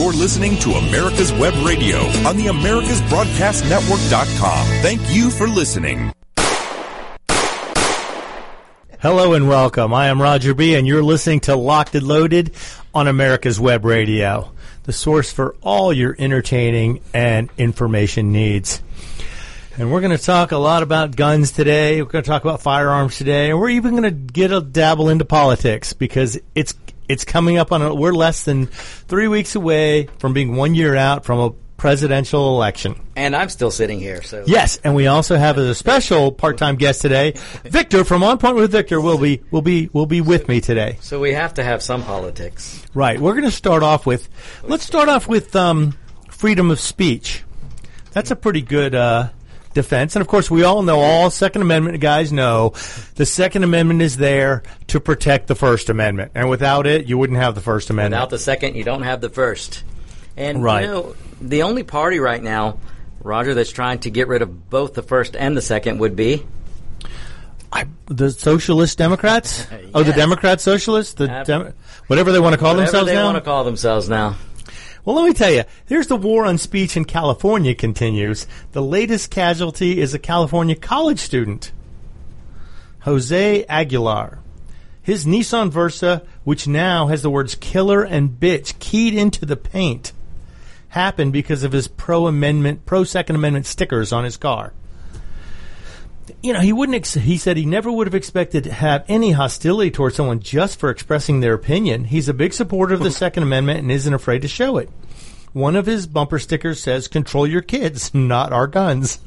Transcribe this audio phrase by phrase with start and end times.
[0.00, 4.66] You're listening to America's Web Radio on the AmericasBroadcastNetwork.com.
[4.80, 6.14] Thank you for listening.
[8.98, 9.92] Hello and welcome.
[9.92, 12.52] I am Roger B., and you're listening to Locked and Loaded
[12.94, 14.50] on America's Web Radio,
[14.84, 18.82] the source for all your entertaining and information needs.
[19.76, 22.00] And we're going to talk a lot about guns today.
[22.00, 25.10] We're going to talk about firearms today, and we're even going to get a dabble
[25.10, 26.72] into politics because it's
[27.10, 27.82] it's coming up on.
[27.82, 32.54] A, we're less than three weeks away from being one year out from a presidential
[32.54, 32.94] election.
[33.16, 34.22] And I'm still sitting here.
[34.22, 37.32] So Yes, and we also have a special part-time guest today,
[37.64, 40.98] Victor from On Point with Victor will be will be will be with me today.
[41.00, 42.84] So we have to have some politics.
[42.92, 43.18] Right.
[43.18, 44.28] We're going to start off with
[44.62, 45.96] let's start off with um,
[46.28, 47.44] freedom of speech.
[48.12, 49.30] That's a pretty good uh,
[49.74, 52.72] defense, and of course, we all know all Second Amendment guys know
[53.16, 57.38] the Second Amendment is there to protect the First Amendment, and without it, you wouldn't
[57.38, 58.18] have the First Amendment.
[58.20, 59.84] Without the second, you don't have the first.
[60.36, 60.82] And Right.
[60.82, 62.78] you know, the only party right now,
[63.22, 66.44] Roger, that's trying to get rid of both the first and the second would be
[67.72, 69.64] I, the Socialist Democrats?
[69.70, 70.16] Uh, oh, the Yes.
[70.18, 71.14] Democrat Socialists?
[71.14, 71.72] The Dem-
[72.08, 73.24] whatever they want to call whatever themselves they now.
[73.26, 74.34] want to call themselves now.
[75.10, 78.46] Well, let me tell you, here's the war on speech in California continues.
[78.70, 81.72] The latest casualty is a California college student,
[83.00, 84.38] Jose Aguilar.
[85.02, 90.12] His Nissan Versa, which now has the words killer and bitch keyed into the paint,
[90.90, 94.72] happened because of his pro amendment, pro Second Amendment stickers on his car.
[96.40, 96.94] You know, he wouldn't.
[96.94, 100.78] Ex- he said he never would have expected to have any hostility towards someone just
[100.78, 102.04] for expressing their opinion.
[102.04, 104.88] He's a big supporter of the Second Amendment and isn't afraid to show it.
[105.52, 109.20] One of his bumper stickers says, "Control your kids, not our guns."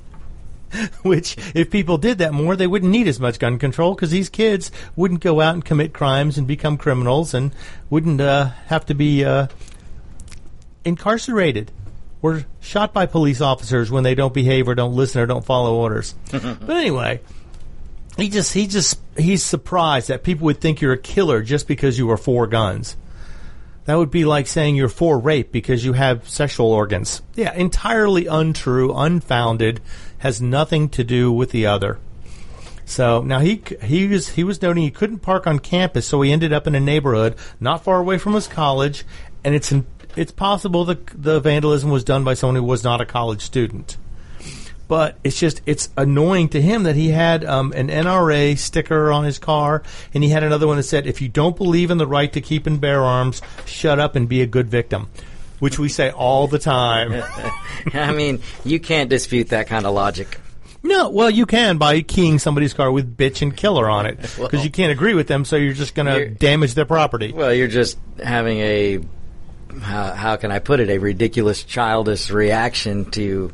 [1.03, 4.29] Which, if people did that more, they wouldn't need as much gun control because these
[4.29, 7.53] kids wouldn't go out and commit crimes and become criminals and
[7.89, 9.47] wouldn't uh, have to be uh,
[10.83, 11.71] incarcerated
[12.23, 15.75] or shot by police officers when they don't behave or don't listen or don't follow
[15.75, 16.15] orders.
[16.31, 17.19] but anyway,
[18.17, 21.99] he just he just he's surprised that people would think you're a killer just because
[21.99, 22.95] you are for guns.
[23.85, 27.21] That would be like saying you're for rape because you have sexual organs.
[27.35, 29.81] Yeah, entirely untrue, unfounded,
[30.19, 31.99] has nothing to do with the other.
[32.85, 36.31] So now he he was he was noting he couldn't park on campus, so he
[36.31, 39.05] ended up in a neighborhood not far away from his college,
[39.43, 39.85] and it's in,
[40.15, 43.97] it's possible that the vandalism was done by someone who was not a college student.
[44.93, 49.23] But it's just it's annoying to him that he had um, an NRA sticker on
[49.23, 49.81] his car,
[50.13, 52.39] and he had another one that said, "If you don't believe in the right to
[52.41, 55.09] keep and bear arms, shut up and be a good victim,"
[55.57, 57.23] which we say all the time.
[57.95, 60.39] I mean, you can't dispute that kind of logic.
[60.83, 64.37] No, well, you can by keying somebody's car with "bitch" and "killer" on it because
[64.37, 67.31] Well- you can't agree with them, so you're just going to damage their property.
[67.31, 68.99] Well, you're just having a
[69.81, 70.91] how, how can I put it?
[70.91, 73.51] A ridiculous, childish reaction to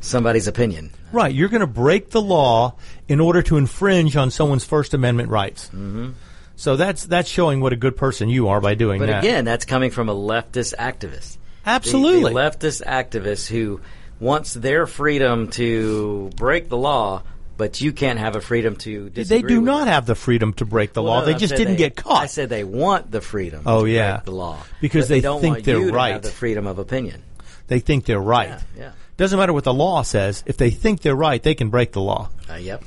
[0.00, 0.90] somebody's opinion.
[1.12, 2.76] Right, you're going to break the law
[3.08, 5.66] in order to infringe on someone's First Amendment rights.
[5.68, 6.10] Mm-hmm.
[6.56, 9.24] So that's that's showing what a good person you are by doing But that.
[9.24, 11.38] again, that's coming from a leftist activist.
[11.64, 12.32] Absolutely.
[12.32, 13.80] The, leftist activist who
[14.18, 17.22] wants their freedom to break the law,
[17.56, 19.90] but you can't have a freedom to they do not it.
[19.90, 21.20] have the freedom to break the Well, law.
[21.20, 22.22] no, they just didn't they- get caught.
[22.22, 23.62] I said they want the freedom.
[23.64, 24.16] Oh, to yeah.
[24.16, 26.12] break the law Because But they don't think want they're you to right.
[26.12, 27.22] have the freedom of opinion.
[27.70, 28.48] They think they're right.
[28.48, 28.92] Yeah, yeah.
[29.16, 30.42] Doesn't matter what the law says.
[30.44, 32.28] If they think they're right, they can break the law.
[32.50, 32.82] Uh, yep.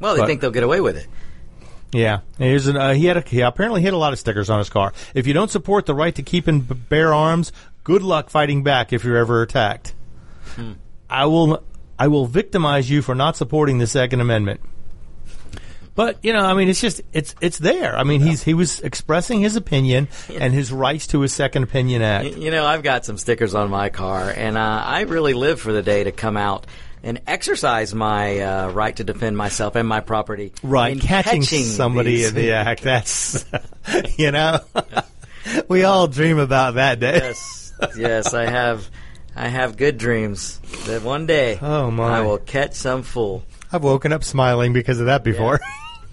[0.00, 1.06] Well, they But- think they'll get away with it.
[1.90, 4.58] Yeah, Here's an, uh, he had a, he apparently had a lot of stickers on
[4.58, 4.92] his car.
[5.14, 7.50] If you don't support the right to keep and bear arms,
[7.82, 9.94] good luck fighting back if you're ever attacked.
[11.08, 11.62] I will
[11.98, 14.60] I will victimize you for not supporting the Second Amendment.
[15.98, 17.98] But you know, I mean, it's just it's it's there.
[17.98, 22.02] I mean, he's he was expressing his opinion and his rights to his Second Opinion
[22.02, 22.36] Act.
[22.36, 25.72] You know, I've got some stickers on my car, and uh, I really live for
[25.72, 26.68] the day to come out
[27.02, 30.52] and exercise my uh, right to defend myself and my property.
[30.62, 32.28] Right, in catching, somebody these.
[32.28, 32.82] in the act.
[32.82, 33.44] That's
[34.16, 34.60] you know,
[35.68, 37.16] we all dream about that day.
[37.16, 38.88] yes, yes, I have.
[39.34, 42.18] I have good dreams that one day Oh, my.
[42.18, 43.42] I will catch some fool.
[43.72, 45.58] I've woken up smiling because of that before.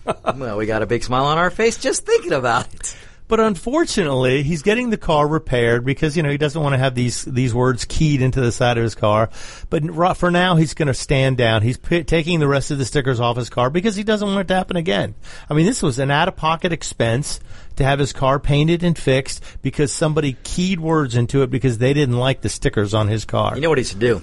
[0.36, 2.96] Well, we got a big smile on our face just thinking about it.
[3.28, 6.94] But unfortunately, he's getting the car repaired because you know he doesn't want to have
[6.94, 9.32] these these words keyed into the side of his car.
[9.72, 9.84] But
[10.18, 11.64] for now, he's going to stand down.
[11.64, 14.42] He's p- taking the rest of the stickers off his car because he doesn't want
[14.42, 15.16] it to happen again.
[15.50, 17.40] I mean, this was an out of pocket expense
[17.78, 21.94] to have his car painted and fixed because somebody keyed words into it because they
[21.94, 23.56] didn't like the stickers on his car.
[23.56, 24.22] You know what he should do?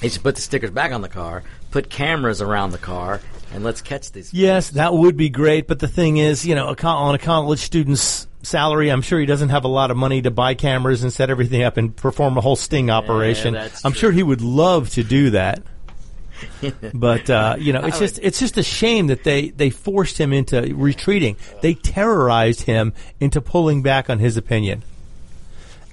[0.00, 3.20] He should put the stickers back on the car, put cameras around the car,
[3.52, 4.32] and let's catch these.
[4.32, 5.66] Yes, that would be great.
[5.66, 8.90] But the thing is, you know, on a college student's salary.
[8.90, 11.62] I'm sure he doesn't have a lot of money to buy cameras and set everything
[11.62, 13.54] up and perform a whole sting operation.
[13.54, 14.00] that's I'm true.
[14.00, 15.62] sure he would love to do that.
[16.94, 20.32] but uh, you know, it's just it's just a shame that they they forced him
[20.32, 21.36] into retreating.
[21.60, 24.82] They terrorized him into pulling back on his opinion.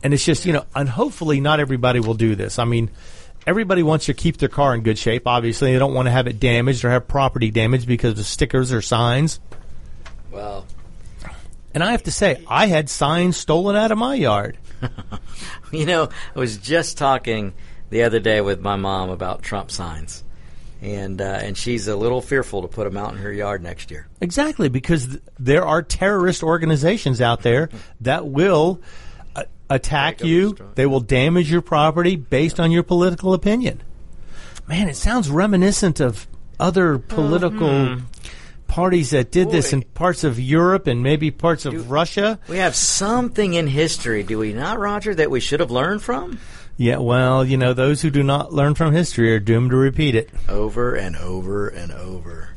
[0.02, 2.60] And it's just you know, and hopefully not everybody will do this.
[2.60, 2.90] I mean.
[3.50, 5.26] Everybody wants to keep their car in good shape.
[5.26, 8.72] Obviously, they don't want to have it damaged or have property damage because of stickers
[8.72, 9.40] or signs.
[10.30, 10.68] Well,
[11.74, 14.60] And I have to say, I had signs stolen out of my yard.
[15.72, 17.56] you know, I was just talking
[17.90, 20.24] the other day with my mom about Trump signs,
[20.80, 23.90] and uh, and she's a little fearful to put them out in her yard next
[23.90, 24.08] year.
[24.22, 27.70] Exactly, because th- there are terrorist organizations out there
[28.02, 28.80] that will
[29.70, 30.54] attack Take you.
[30.54, 33.82] the They will damage your property based on your political opinion.
[34.68, 36.28] Man, it sounds reminiscent of
[36.60, 37.98] other political
[38.68, 42.40] parties that did this in parts of Europe and maybe parts of Russia.
[42.48, 46.40] We have something in history, do we not, Roger, that we should have learned from?
[46.78, 50.16] Yeah, well, you know, those who do not learn from history are doomed to repeat
[50.16, 50.30] it.
[50.48, 52.50] over and over and over.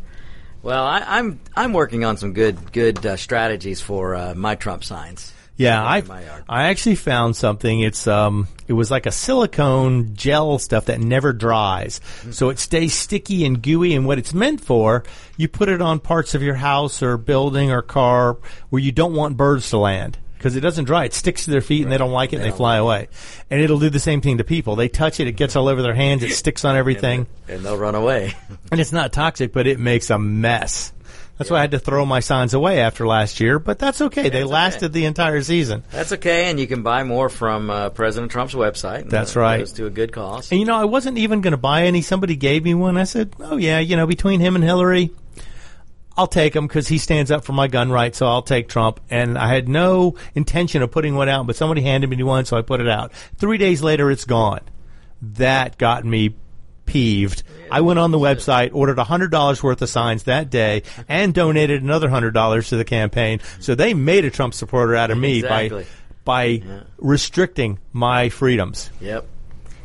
[0.63, 4.85] Well, I, I'm I'm working on some good good uh, strategies for uh, my Trump
[4.85, 5.33] signs.
[5.57, 6.45] Yeah, I in my yard.
[6.49, 7.81] I actually found something.
[7.81, 12.01] It's um it was like a silicone gel stuff that never dries.
[12.31, 15.05] So it stays sticky and gooey and what it's meant for,
[15.37, 18.39] you put it on parts of your house or building or car
[18.71, 20.19] where you don't want birds to land.
[20.39, 22.45] Because it doesn't dry, it sticks to their feet and they don't like it and
[22.45, 23.07] they fly away.
[23.49, 24.75] And it'll do the same thing to people.
[24.75, 27.79] They touch it, it gets all over their hands, it sticks on everything, and they'll
[27.79, 28.35] run away.
[28.73, 30.93] and it's not toxic, but it makes a mess.
[31.43, 34.23] That's why I had to throw my signs away after last year, but that's okay.
[34.23, 34.53] They That's okay.
[34.53, 35.83] lasted the entire season.
[35.91, 39.11] That's okay, and you can buy more from uh, President Trump's website.
[39.11, 39.59] That's right.
[39.59, 40.51] Goes to a good cause.
[40.53, 42.01] And you know, I wasn't even going to buy any.
[42.01, 42.97] Somebody gave me one.
[42.97, 45.11] I said, "Oh yeah, you know, between him and Hillary,
[46.17, 48.19] I'll take him because he stands up for my gun rights.
[48.19, 51.83] So I'll take Trump." And I had no intention of putting one out, but somebody
[51.83, 53.13] handed me one, so I put it out.
[53.37, 54.61] Three days later, it's gone.
[55.23, 56.35] That got me
[56.93, 57.43] peeved.
[57.71, 61.83] I went on the website, ordered hundred dollars worth of signs that day, and donated
[61.83, 63.41] another hundred dollars to the campaign.
[63.61, 65.87] So they made a Trump supporter out of me Exactly.
[66.25, 68.91] by by restricting my freedoms.
[69.01, 69.27] Yep.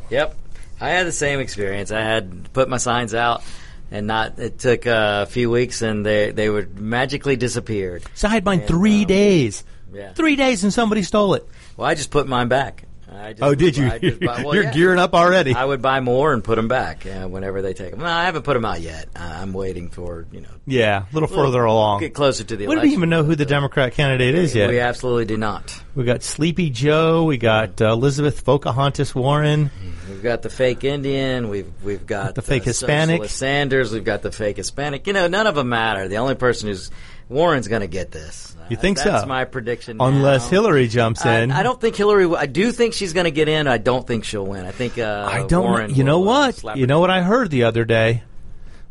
[0.09, 0.35] Yep.
[0.79, 1.91] I had the same experience.
[1.91, 3.41] I had put my signs out
[3.89, 8.03] and not it took uh, a few weeks and they they would magically disappeared.
[8.15, 9.63] So I had mine And, three um, days.
[9.93, 10.11] Yeah.
[10.13, 11.47] Three days and somebody stole it.
[11.77, 12.83] Well, I just put mine back.
[13.09, 13.89] I just, Oh, did you?
[13.89, 14.73] Buy- well, You're yeah.
[14.73, 15.53] gearing up already.
[15.53, 17.99] I would buy more and put them back uh, whenever they take them.
[18.01, 19.07] No, I haven't put them out yet.
[19.15, 20.49] Uh, I'm waiting for you know.
[20.65, 22.01] yeah, a little further along.
[22.01, 24.69] Get closer to the We don't even know who the Democrat candidate is yet.
[24.69, 25.81] We absolutely do not.
[25.95, 27.23] We got Sleepy Joe.
[27.23, 29.71] We got uh, Elizabeth Pocahontas Warren.
[30.09, 31.49] We've got the fake Indian.
[31.49, 33.15] We've we've got The fake Hispanic.
[33.21, 33.91] Socialist Sanders.
[33.93, 35.07] We've got the fake Hispanic.
[35.07, 36.07] You know, none of them matter.
[36.09, 36.91] The only person who's
[37.29, 38.55] Warren's going to get this.
[38.69, 39.11] You Uh, think That's so?
[39.11, 39.97] That's my prediction.
[39.99, 40.49] Unless now.
[40.49, 41.51] Hillary jumps in.
[41.51, 42.33] I don't think Hillary.
[42.35, 43.67] I do think she's going to get in.
[43.67, 44.65] I don't think she'll win.
[44.65, 44.97] I think.
[44.97, 45.93] Uh, I don't Warren.
[45.95, 46.77] You know uh, what?
[46.77, 48.23] You know what I heard the other day?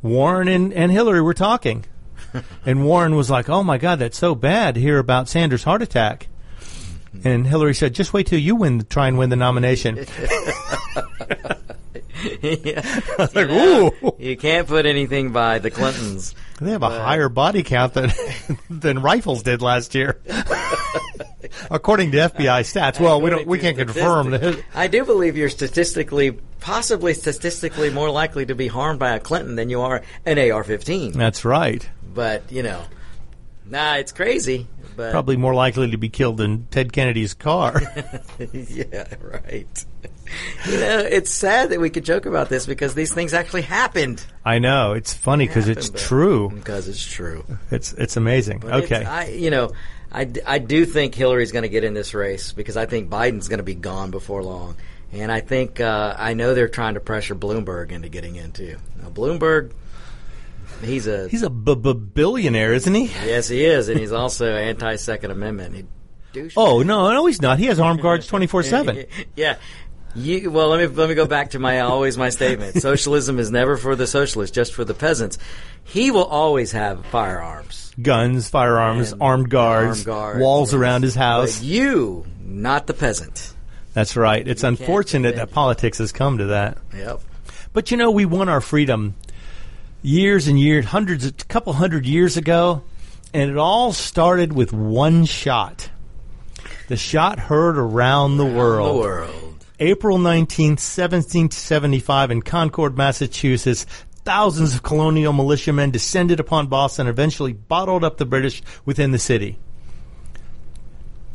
[0.02, 1.84] Warren and, and Hillary were talking.
[2.66, 5.82] and Warren was like, oh my God, that's so bad to hear about Sanders' heart
[5.82, 6.28] attack.
[7.24, 9.96] And Hillary said, just wait till you win, try and win the nomination.
[12.42, 13.00] yeah.
[13.18, 14.16] like, You know, ooh.
[14.18, 16.34] You can't put anything by the Clintons.
[16.60, 18.12] They have a higher body count than
[18.70, 20.20] than rifles did last year,
[21.70, 22.98] according to FBI stats.
[22.98, 24.30] Well, we don't we can't confirm.
[24.30, 24.62] That.
[24.74, 29.56] I do believe you're statistically, possibly statistically, more likely to be harmed by a Clinton
[29.56, 31.12] than you are an AR-15.
[31.12, 31.86] That's right.
[32.14, 32.82] But you know,
[33.66, 34.66] nah, it's crazy.
[34.96, 37.80] But Probably more likely to be killed in Ted Kennedy's car.
[38.52, 39.84] yeah, right.
[40.68, 44.24] You know, it's sad that we could joke about this because these things actually happened.
[44.44, 46.50] I know it's funny because it's true.
[46.50, 47.44] Because it's true.
[47.70, 48.58] It's it's amazing.
[48.58, 49.72] But okay, it's- I, you know,
[50.10, 53.48] I, I do think Hillary's going to get in this race because I think Biden's
[53.48, 54.76] going to be gone before long.
[55.12, 58.76] And I think, uh, I know they're trying to pressure Bloomberg into getting in too.
[59.00, 59.70] Now, Bloomberg,
[60.82, 63.06] he's a, he's a b- b- billionaire, isn't he?
[63.24, 65.74] yes, he is, and he's also anti Second Amendment.
[65.74, 65.84] He
[66.32, 66.54] douche.
[66.56, 67.58] Oh no, no, he's not.
[67.58, 69.04] He has armed guards twenty four seven.
[69.36, 69.56] yeah.
[70.14, 72.76] You, well, let me let me go back to my always my statement.
[72.80, 75.36] Socialism is never for the socialists, just for the peasants.
[75.84, 77.92] He will always have firearms.
[78.00, 80.80] Guns, firearms, And armed guards, armed guards, walls yes.
[80.80, 81.58] around his house.
[81.58, 83.52] But you, not the peasant.
[83.92, 84.46] That's right.
[84.46, 86.78] It's unfortunate that politics has come to that.
[86.94, 87.20] Yep.
[87.74, 89.14] But you know, we won our freedom
[90.06, 92.82] years and years, hundreds, a couple hundred years ago,
[93.34, 95.90] and it all started with one shot.
[96.88, 98.96] The shot heard around the world.
[98.96, 99.66] The world.
[99.80, 103.84] April 19th, 1775 in Concord, Massachusetts,
[104.24, 109.18] thousands of colonial militiamen descended upon Boston and eventually bottled up the British within the
[109.18, 109.58] city.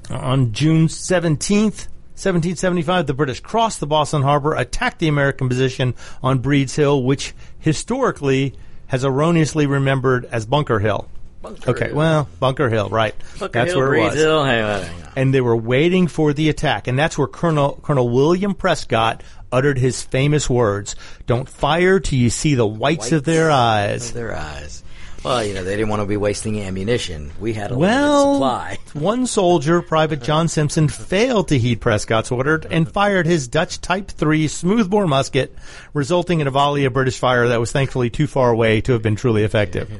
[0.09, 1.87] On June 17th,
[2.21, 7.33] 1775, the British crossed the Boston Harbor, attacked the American position on Breed's Hill, which
[7.59, 8.53] historically
[8.87, 11.07] has erroneously remembered as Bunker Hill.
[11.41, 11.95] Bunker okay, Hill.
[11.95, 13.15] well, Bunker Hill, right.
[13.39, 14.23] Bunker that's Hill, where it Breeds was.
[14.23, 15.13] Hill, hang on, hang on.
[15.15, 16.87] And they were waiting for the attack.
[16.87, 22.29] And that's where Colonel, Colonel William Prescott uttered his famous words, Don't fire till you
[22.29, 24.11] see the whites, of their eyes.
[24.13, 24.83] Their eyes.
[25.23, 27.31] Well, you know, they didn't want to be wasting ammunition.
[27.39, 28.77] We had a Well, limited supply.
[29.05, 34.09] one soldier, Private John Simpson, failed to heed Prescott's order and fired his Dutch Type
[34.09, 35.55] 3 smoothbore musket,
[35.93, 39.03] resulting in a volley of British fire that was thankfully too far away to have
[39.03, 39.91] been truly effective.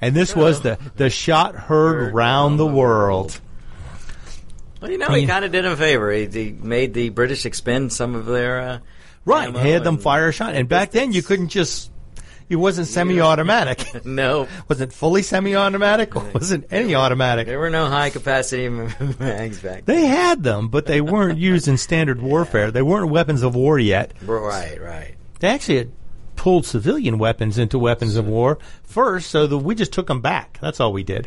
[0.00, 3.40] And this was the, the shot heard round the world.
[4.80, 6.12] Well, you know, he kind of did him a favor.
[6.12, 8.78] He, he made the British expend some of their uh,
[9.24, 10.54] Right, had them fire a shot.
[10.54, 11.90] And back then you couldn't just,
[12.48, 13.84] it wasn't semi-automatic.
[14.04, 17.46] No, was it fully semi-automatic or wasn't any automatic?
[17.46, 18.68] there were no high capacity
[19.18, 19.84] mags back.
[19.84, 19.96] then.
[19.96, 22.70] They had them, but they weren't used in standard warfare.
[22.70, 24.12] They weren't weapons of war yet.
[24.22, 25.14] Right, right.
[25.40, 25.92] They actually had
[26.36, 30.58] pulled civilian weapons into weapons of war first, so that we just took them back.
[30.60, 31.26] That's all we did.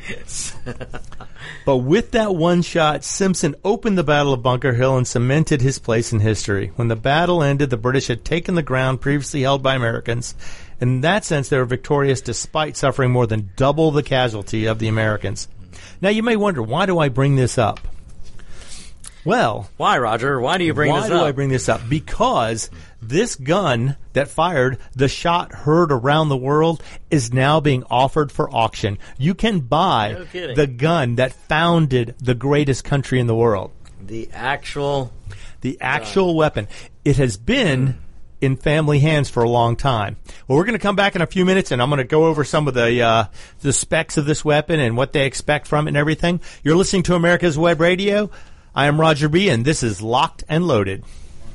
[1.66, 5.80] but with that one shot, Simpson opened the Battle of Bunker Hill and cemented his
[5.80, 6.72] place in history.
[6.76, 10.36] When the battle ended, the British had taken the ground previously held by Americans.
[10.80, 14.88] In that sense, they were victorious despite suffering more than double the casualty of the
[14.88, 15.48] Americans.
[16.02, 17.80] Now, you may wonder, why do I bring this up?
[19.28, 20.40] Well, Why, Roger?
[20.40, 21.24] Why do you bring why this do up?
[21.24, 21.82] I bring this up?
[21.90, 22.70] Because
[23.02, 26.82] this gun that fired the shot heard around the world
[27.12, 28.98] is now being offered for auction.
[29.18, 33.72] You can buy No the gun that founded the greatest country in the world.
[34.02, 35.12] the actual
[35.60, 36.70] The actual weapon.
[37.04, 38.00] It has been hmm.
[38.42, 40.18] In family hands for a long time.
[40.48, 42.26] Well, we're going to come back in a few minutes, and I'm going to go
[42.26, 43.26] over some of the uh,
[43.62, 46.42] the specs of this weapon and what they expect from it and everything.
[46.64, 48.30] You're listening to America's Web Radio.
[48.76, 51.04] I am Roger B, and this is Locked and Loaded.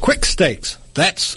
[0.00, 1.36] Quick Stakes, that's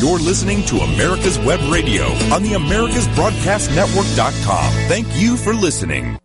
[0.00, 4.72] You're listening to America's Web Radio on the AmericasBroadcastNetwork.com.
[4.88, 6.18] Thank you for listening.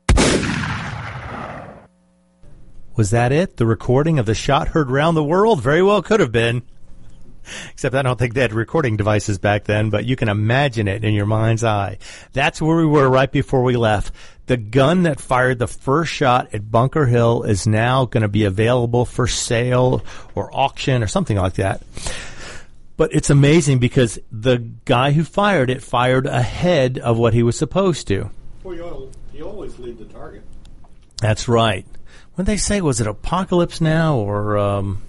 [2.96, 3.58] Was that it?
[3.58, 5.62] The recording of the shot heard round the world?
[5.62, 6.64] Very well could have been.
[7.72, 11.04] Except I don't think they had recording devices back then, but you can imagine it
[11.06, 11.98] in your mind's eye.
[12.34, 14.14] That's where we were right before we left.
[14.48, 18.44] The gun that fired the first shot at Bunker Hill is now going to be
[18.46, 20.04] available for sale
[20.36, 21.82] or auction or something like that.
[23.00, 27.58] But it's amazing because the guy who fired it fired ahead of what he was
[27.58, 28.30] supposed to.
[28.62, 30.44] Well, you, you always lead the target.
[31.22, 31.86] That's right.
[32.36, 32.82] When they say?
[32.82, 35.02] Was it Apocalypse Now or um,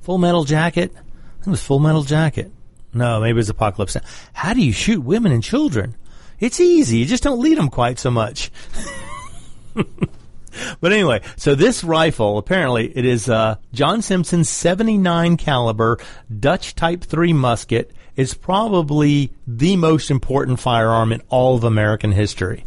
[0.00, 0.90] Full Metal Jacket?
[0.92, 0.98] I
[1.36, 2.50] think it was Full Metal Jacket.
[2.92, 4.02] No, maybe it was Apocalypse Now.
[4.32, 5.94] How do you shoot women and children?
[6.40, 6.98] It's easy.
[6.98, 8.50] You just don't lead them quite so much.
[10.80, 15.98] but anyway, so this rifle apparently it is uh, John Simpson's 79 caliber
[16.38, 17.92] Dutch Type 3 musket.
[18.16, 22.64] is probably the most important firearm in all of American history.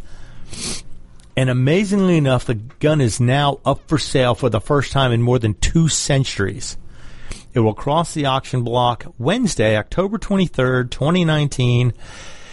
[1.36, 5.22] And amazingly enough, the gun is now up for sale for the first time in
[5.22, 6.76] more than two centuries.
[7.54, 11.92] It will cross the auction block Wednesday, October 23rd, 2019.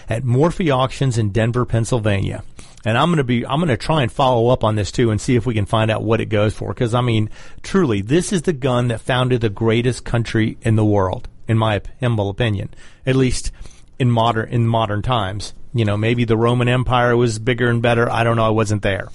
[0.09, 2.43] at Morphy Auctions in Denver, Pennsylvania.
[2.85, 5.11] And I'm going to be, I'm going to try and follow up on this too
[5.11, 6.73] and see if we can find out what it goes for.
[6.73, 7.29] Cause I mean,
[7.61, 11.81] truly, this is the gun that founded the greatest country in the world, in my
[11.99, 12.69] humble opinion,
[13.05, 13.51] at least
[13.97, 15.53] in modern, in modern times.
[15.73, 18.09] You know, maybe the Roman Empire was bigger and better.
[18.09, 18.45] I don't know.
[18.45, 19.09] I wasn't there.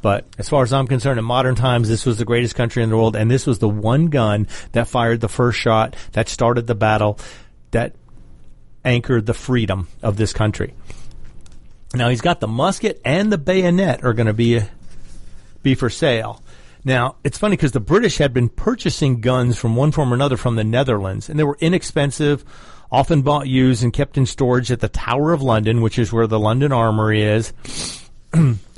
[0.00, 2.90] But as far as I'm concerned, in modern times, this was the greatest country in
[2.90, 6.66] the world, and this was the one gun that fired the first shot, that started
[6.66, 7.18] the battle,
[7.70, 7.94] that
[8.84, 10.74] anchored the freedom of this country.
[11.94, 14.60] Now he's got the musket and the bayonet are going to be
[15.62, 16.42] be for sale.
[16.84, 20.36] Now it's funny because the British had been purchasing guns from one form or another
[20.36, 22.44] from the Netherlands, and they were inexpensive,
[22.90, 26.26] often bought used and kept in storage at the Tower of London, which is where
[26.26, 27.52] the London Armory is.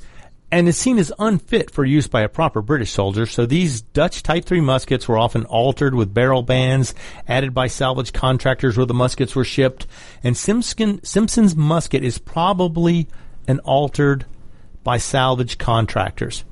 [0.51, 4.23] and is seen as unfit for use by a proper British soldier, so these Dutch
[4.23, 6.95] Type 3 muskets were often altered with barrel bands
[7.27, 9.87] added by salvage contractors where the muskets were shipped,
[10.23, 13.09] and Simpson, Simpson's musket is probably
[13.49, 14.25] an altered
[14.85, 16.45] by salvage contractors.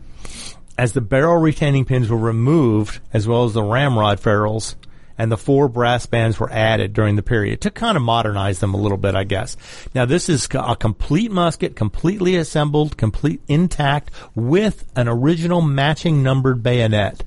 [0.77, 4.75] As the barrel retaining pins were removed, as well as the ramrod ferrules,
[5.19, 8.75] and the four brass bands were added during the period to kind of modernize them
[8.75, 9.57] a little bit, I guess.
[9.95, 16.63] Now this is a complete musket, completely assembled, complete intact with an original matching numbered
[16.63, 17.23] bayonet.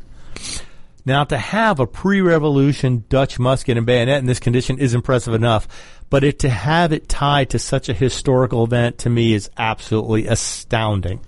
[1.06, 5.68] Now to have a pre-revolution Dutch musket and bayonet in this condition is impressive enough,
[6.10, 10.28] but it to have it tied to such a historical event to me is absolutely
[10.28, 11.22] astounding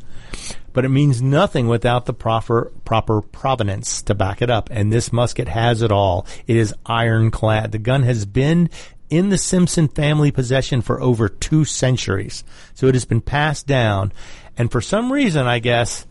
[0.73, 4.69] but it means nothing without the proper proper provenance to back it up.
[4.71, 6.25] And this musket has it all.
[6.47, 7.71] It is ironclad.
[7.71, 8.69] The gun has been
[9.09, 12.43] in the Simpson family possession for over two centuries.
[12.73, 14.13] So it has been passed down.
[14.57, 16.05] And for some reason, I guess,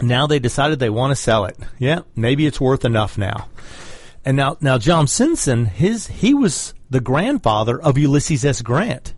[0.00, 1.56] now they decided they want to sell it.
[1.78, 3.48] Yeah, maybe it's worth enough now.
[4.24, 8.62] And now, now John Simpson, his, he was the grandfather of Ulysses S.
[8.62, 9.14] Grant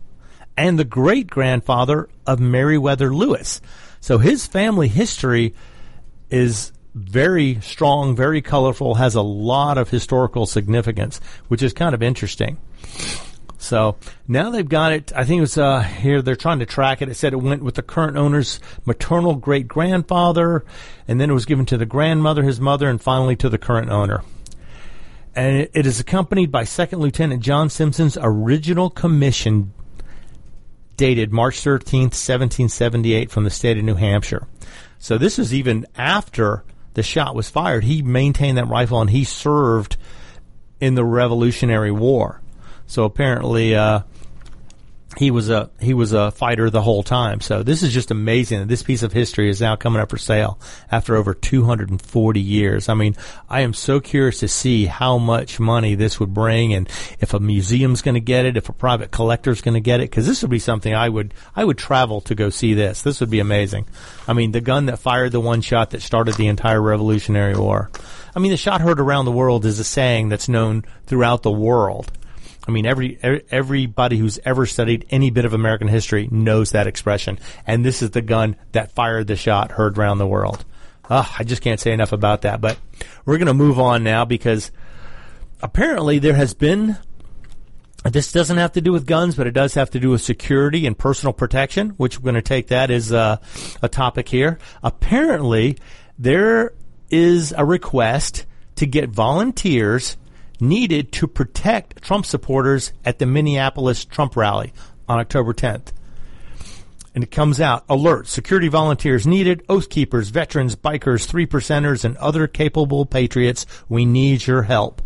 [0.57, 3.61] and the great grandfather of Meriwether Lewis.
[4.01, 5.53] So his family history
[6.29, 12.01] is very strong, very colorful, has a lot of historical significance, which is kind of
[12.01, 12.57] interesting.
[13.59, 13.95] So
[14.27, 15.13] now they've got it.
[15.15, 16.23] I think it was uh, here.
[16.23, 17.09] They're trying to track it.
[17.09, 20.65] It said it went with the current owner's maternal great grandfather,
[21.07, 23.91] and then it was given to the grandmother, his mother, and finally to the current
[23.91, 24.23] owner.
[25.35, 29.73] And it, it is accompanied by Second Lieutenant John Simpson's original commission
[30.97, 34.47] dated March 13th, 1778 from the state of New Hampshire.
[34.99, 37.83] So this is even after the shot was fired.
[37.83, 39.97] He maintained that rifle and he served
[40.79, 42.41] in the Revolutionary War.
[42.87, 44.01] So apparently, uh,
[45.17, 47.41] he was a he was a fighter the whole time.
[47.41, 50.17] So this is just amazing that this piece of history is now coming up for
[50.17, 52.87] sale after over 240 years.
[52.87, 53.15] I mean,
[53.49, 56.87] I am so curious to see how much money this would bring, and
[57.19, 60.09] if a museum's going to get it, if a private collector's going to get it,
[60.09, 63.01] because this would be something I would I would travel to go see this.
[63.01, 63.87] This would be amazing.
[64.27, 67.91] I mean, the gun that fired the one shot that started the entire Revolutionary War.
[68.33, 71.51] I mean, the shot heard around the world is a saying that's known throughout the
[71.51, 72.09] world.
[72.67, 73.17] I mean, every
[73.49, 77.39] everybody who's ever studied any bit of American history knows that expression.
[77.65, 80.63] And this is the gun that fired the shot heard around the world.
[81.09, 82.61] Oh, I just can't say enough about that.
[82.61, 82.77] But
[83.25, 84.71] we're going to move on now because
[85.61, 86.97] apparently there has been.
[88.03, 90.87] This doesn't have to do with guns, but it does have to do with security
[90.87, 93.39] and personal protection, which we're going to take that as a,
[93.83, 94.57] a topic here.
[94.81, 95.77] Apparently,
[96.17, 96.73] there
[97.11, 98.47] is a request
[98.77, 100.17] to get volunteers
[100.61, 104.71] needed to protect Trump supporters at the Minneapolis Trump rally
[105.09, 105.91] on October 10th.
[107.13, 112.15] And it comes out alert security volunteers needed, oath keepers, veterans, bikers, three percenters, and
[112.17, 113.65] other capable patriots.
[113.89, 115.01] We need your help.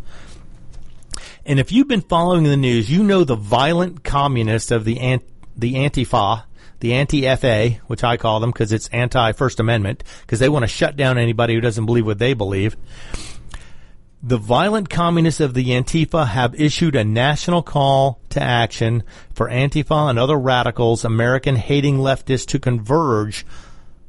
[1.46, 5.24] And if you've been following the news, you know the violent communists of the ant-
[5.58, 6.44] the Antifa,
[6.80, 10.96] the anti-FA, which I call them because it's anti-First Amendment, because they want to shut
[10.96, 12.76] down anybody who doesn't believe what they believe.
[14.28, 19.04] The violent communists of the Antifa have issued a national call to action
[19.36, 23.46] for Antifa and other radicals, American hating leftists to converge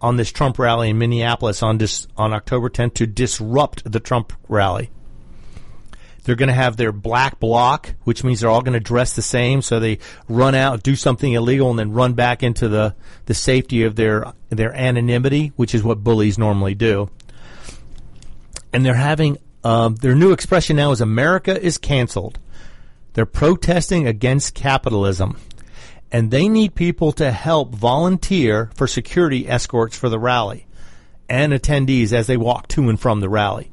[0.01, 4.33] on this Trump rally in Minneapolis on dis, on October 10th to disrupt the Trump
[4.49, 4.89] rally.
[6.25, 9.21] They're going to have their black bloc, which means they're all going to dress the
[9.21, 9.61] same.
[9.61, 9.99] So they
[10.31, 12.95] run out, do something illegal, and then run back into the,
[13.27, 17.11] the safety of their their anonymity, which is what bullies normally do.
[18.73, 22.39] And they're having um, their new expression now is America is canceled.
[23.15, 25.39] They're protesting against capitalism.
[26.13, 30.67] And they need people to help volunteer for security escorts for the rally
[31.29, 33.73] and attendees as they walk to and from the rally.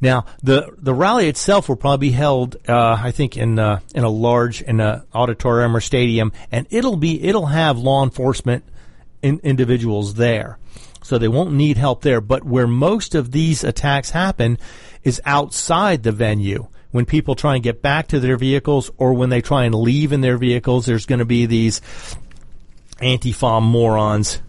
[0.00, 4.04] Now, the the rally itself will probably be held, uh, I think, in uh, in
[4.04, 8.62] a large in a auditorium or stadium, and it'll be it'll have law enforcement
[9.22, 10.58] in, individuals there,
[11.02, 12.20] so they won't need help there.
[12.20, 14.58] But where most of these attacks happen
[15.02, 16.68] is outside the venue.
[16.90, 20.12] When people try and get back to their vehicles, or when they try and leave
[20.12, 21.80] in their vehicles, there's going to be these
[23.00, 24.40] anti-fa morons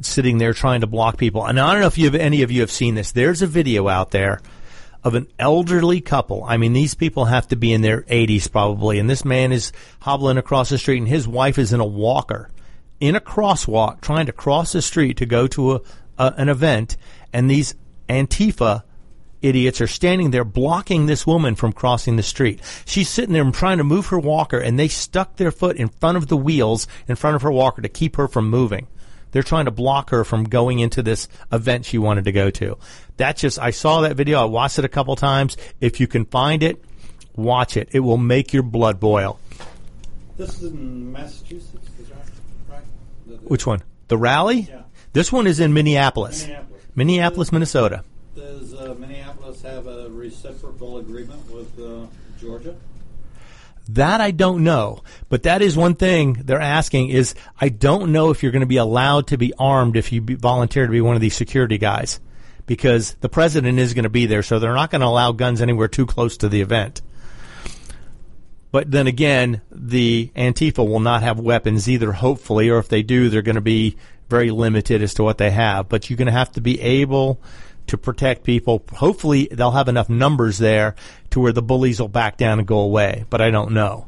[0.00, 1.46] sitting there trying to block people.
[1.46, 3.12] And I don't know if have, any of you have seen this.
[3.12, 4.40] There's a video out there
[5.04, 6.44] of an elderly couple.
[6.44, 9.72] I mean, these people have to be in their 80s probably, and this man is
[10.00, 12.48] hobbling across the street, and his wife is in a walker
[13.02, 15.80] in a crosswalk trying to cross the street to go to a,
[16.18, 16.96] a, an event,
[17.32, 17.74] and these
[18.08, 18.84] Antifa
[19.42, 22.60] idiots are standing there blocking this woman from crossing the street.
[22.84, 25.88] She's sitting there and trying to move her walker, and they stuck their foot in
[25.88, 28.86] front of the wheels in front of her walker to keep her from moving.
[29.32, 32.76] They're trying to block her from going into this event she wanted to go to.
[33.16, 34.40] That's just, I saw that video.
[34.40, 35.56] I watched it a couple times.
[35.80, 36.84] If you can find it,
[37.34, 37.88] watch it.
[37.92, 39.38] It will make your blood boil.
[40.36, 41.88] This is in Massachusetts,
[42.70, 42.82] right?
[43.26, 43.82] The- the- Which one?
[44.08, 44.66] The rally?
[44.68, 44.82] Yeah.
[45.14, 46.42] This one is in Minneapolis.
[46.42, 46.82] Minneapolis.
[46.94, 48.04] Minneapolis, Minnesota.
[48.34, 49.31] Does uh, Minneapolis
[49.62, 52.06] have a reciprocal agreement with uh,
[52.40, 52.74] Georgia?
[53.88, 58.30] That I don't know, but that is one thing they're asking is I don't know
[58.30, 61.16] if you're going to be allowed to be armed if you volunteer to be one
[61.16, 62.20] of these security guys
[62.66, 65.60] because the president is going to be there, so they're not going to allow guns
[65.60, 67.02] anywhere too close to the event.
[68.70, 73.28] But then again, the Antifa will not have weapons either, hopefully, or if they do,
[73.28, 73.96] they're going to be
[74.30, 75.88] very limited as to what they have.
[75.90, 77.38] But you're going to have to be able
[77.88, 78.82] to protect people.
[78.92, 80.94] Hopefully, they'll have enough numbers there
[81.30, 83.24] to where the bullies will back down and go away.
[83.30, 84.06] But I don't know.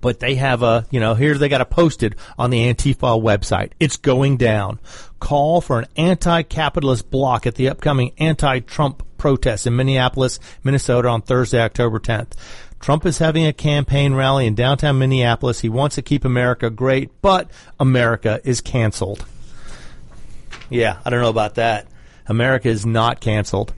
[0.00, 3.72] But they have a, you know, here they got it posted on the Antifa website.
[3.80, 4.78] It's going down.
[5.18, 11.60] Call for an anti-capitalist block at the upcoming anti-Trump protests in Minneapolis, Minnesota on Thursday,
[11.60, 12.32] October 10th.
[12.78, 15.60] Trump is having a campaign rally in downtown Minneapolis.
[15.60, 19.24] He wants to keep America great, but America is canceled.
[20.70, 21.88] Yeah, I don't know about that.
[22.28, 23.74] America is not canceled.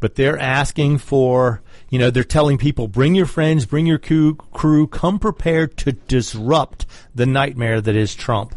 [0.00, 4.86] But they're asking for, you know, they're telling people, bring your friends, bring your crew,
[4.86, 8.54] come prepared to disrupt the nightmare that is Trump.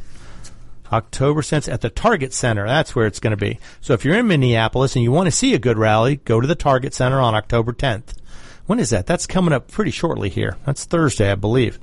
[0.91, 2.65] October Sense at the Target Center.
[2.65, 3.59] That's where it's going to be.
[3.79, 6.47] So if you're in Minneapolis and you want to see a good rally, go to
[6.47, 8.15] the Target Center on October 10th.
[8.65, 9.05] When is that?
[9.05, 10.57] That's coming up pretty shortly here.
[10.65, 11.79] That's Thursday, I believe.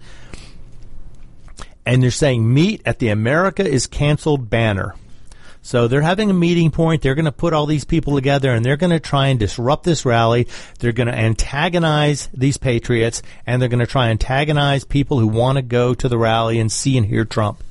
[1.84, 4.94] And they're saying meet at the America is canceled banner.
[5.66, 7.02] So they're having a meeting point.
[7.02, 9.82] They're going to put all these people together and they're going to try and disrupt
[9.82, 10.46] this rally.
[10.78, 15.26] They're going to antagonize these patriots and they're going to try and antagonize people who
[15.26, 17.64] want to go to the rally and see and hear Trump.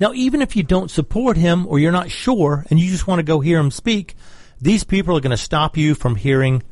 [0.00, 3.20] Now, even if you don't support him or you're not sure and you just want
[3.20, 4.16] to go hear him speak,
[4.60, 6.64] these people are going to stop you from hearing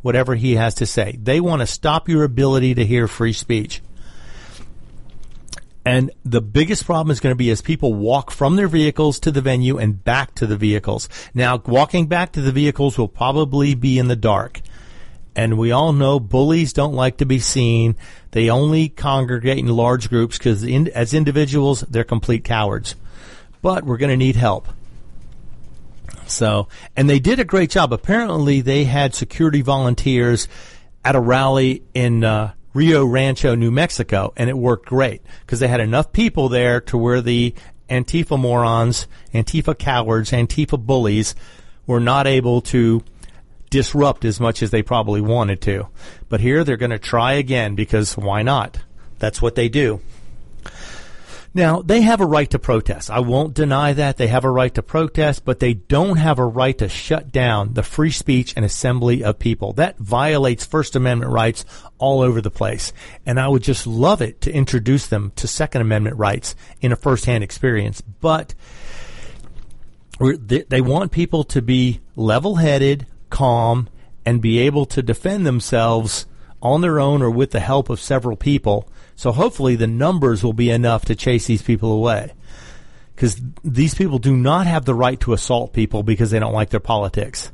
[0.00, 1.18] whatever he has to say.
[1.22, 3.82] They want to stop your ability to hear free speech.
[5.84, 9.32] And the biggest problem is going to be as people walk from their vehicles to
[9.32, 11.08] the venue and back to the vehicles.
[11.34, 14.60] Now, walking back to the vehicles will probably be in the dark.
[15.34, 17.96] And we all know bullies don't like to be seen.
[18.32, 22.94] They only congregate in large groups because in, as individuals, they're complete cowards.
[23.60, 24.68] But we're going to need help.
[26.26, 27.92] So, and they did a great job.
[27.92, 30.48] Apparently, they had security volunteers
[31.04, 35.68] at a rally in uh, Rio Rancho, New Mexico, and it worked great because they
[35.68, 37.54] had enough people there to where the
[37.90, 41.34] Antifa morons, Antifa cowards, Antifa bullies
[41.86, 43.02] were not able to
[43.68, 45.88] disrupt as much as they probably wanted to.
[46.28, 48.78] But here they're going to try again because why not?
[49.18, 50.00] That's what they do.
[51.54, 53.10] Now, they have a right to protest.
[53.10, 54.16] I won't deny that.
[54.16, 57.74] They have a right to protest, but they don't have a right to shut down
[57.74, 59.74] the free speech and assembly of people.
[59.74, 61.66] That violates First Amendment rights
[61.98, 62.94] all over the place.
[63.26, 66.96] And I would just love it to introduce them to Second Amendment rights in a
[66.96, 68.00] firsthand experience.
[68.00, 68.54] But
[70.18, 73.88] they want people to be level headed, calm,
[74.24, 76.26] and be able to defend themselves
[76.62, 78.88] on their own or with the help of several people
[79.22, 82.32] so hopefully the numbers will be enough to chase these people away.
[83.14, 86.70] Because these people do not have the right to assault people because they don't like
[86.70, 87.52] their politics.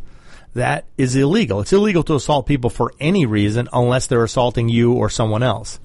[0.55, 1.61] That is illegal.
[1.61, 5.79] It's illegal to assault people for any reason unless they're assaulting you or someone else.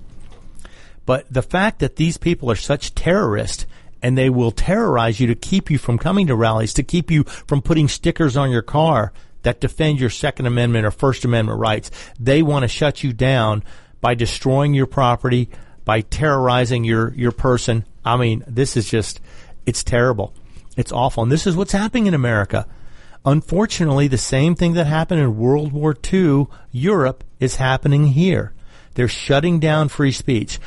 [1.05, 3.65] But the fact that these people are such terrorists
[4.01, 7.25] and they will terrorize you to keep you from coming to rallies, to keep you
[7.25, 11.91] from putting stickers on your car that defend your Second Amendment or First Amendment rights.
[12.17, 13.65] They want to shut you down
[13.99, 15.49] by destroying your property,
[15.85, 17.85] by terrorizing your, your person.
[18.05, 19.19] I mean, this is just,
[19.65, 20.33] it's terrible.
[20.75, 21.23] It's awful.
[21.23, 22.67] And this is what's happening in America.
[23.25, 28.53] Unfortunately, the same thing that happened in World War II, Europe, is happening here.
[28.95, 30.59] They're shutting down free speech.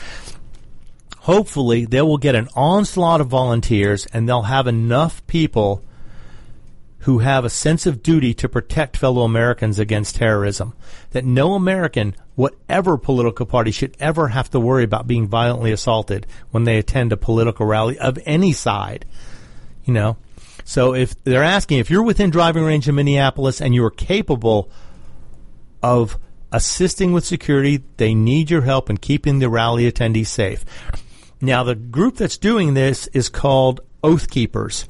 [1.21, 5.83] Hopefully, they will get an onslaught of volunteers and they'll have enough people
[7.01, 10.75] who have a sense of duty to protect fellow Americans against terrorism.
[11.11, 16.27] That no American, whatever political party, should ever have to worry about being violently assaulted
[16.53, 19.05] when they attend a political rally of any side.
[19.85, 20.17] You know?
[20.65, 24.71] So if they're asking if you're within driving range in Minneapolis and you're capable
[25.83, 26.19] of
[26.53, 30.65] assisting with security, they need your help in keeping the rally attendees safe.
[31.41, 34.87] Now, the group that's doing this is called Oath Keepers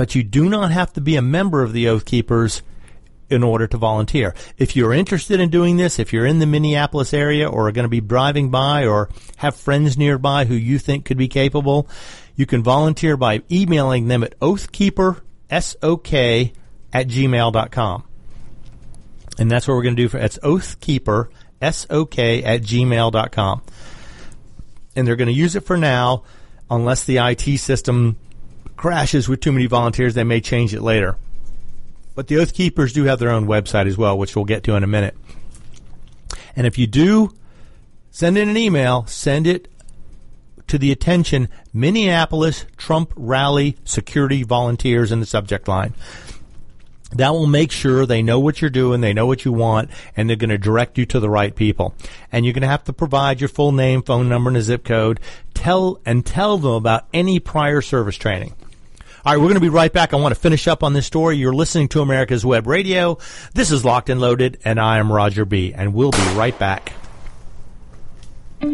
[0.00, 2.62] but you do not have to be a member of the Oath Keepers
[3.30, 4.34] in order to volunteer.
[4.58, 7.84] If you're interested in doing this, if you're in the Minneapolis area or are going
[7.84, 11.88] to be driving by or have friends nearby who you think could be capable,
[12.36, 16.52] you can volunteer by emailing them at oathkeepersok
[16.92, 18.04] at gmail.com.
[19.38, 21.28] And that's what we're going to do for it's oathkeepersok
[21.62, 23.62] at gmail.com.
[24.96, 26.24] And they're going to use it for now
[26.70, 28.16] unless the IT system
[28.76, 31.16] crashes with too many volunteers, they may change it later.
[32.20, 34.74] But the Oath Keepers do have their own website as well, which we'll get to
[34.74, 35.16] in a minute.
[36.54, 37.32] And if you do
[38.10, 39.68] send in an email, send it
[40.66, 45.94] to the attention Minneapolis Trump Rally Security Volunteers in the subject line.
[47.12, 50.28] That will make sure they know what you're doing, they know what you want, and
[50.28, 51.94] they're going to direct you to the right people.
[52.30, 54.84] And you're going to have to provide your full name, phone number, and a zip
[54.84, 55.20] code.
[55.54, 58.54] Tell and tell them about any prior service training.
[59.22, 60.14] All right, we're going to be right back.
[60.14, 61.36] I want to finish up on this story.
[61.36, 63.18] You're listening to America's Web Radio.
[63.52, 65.74] This is Locked and Loaded, and I am Roger B.
[65.74, 66.94] And we'll be right back.
[68.60, 68.68] Do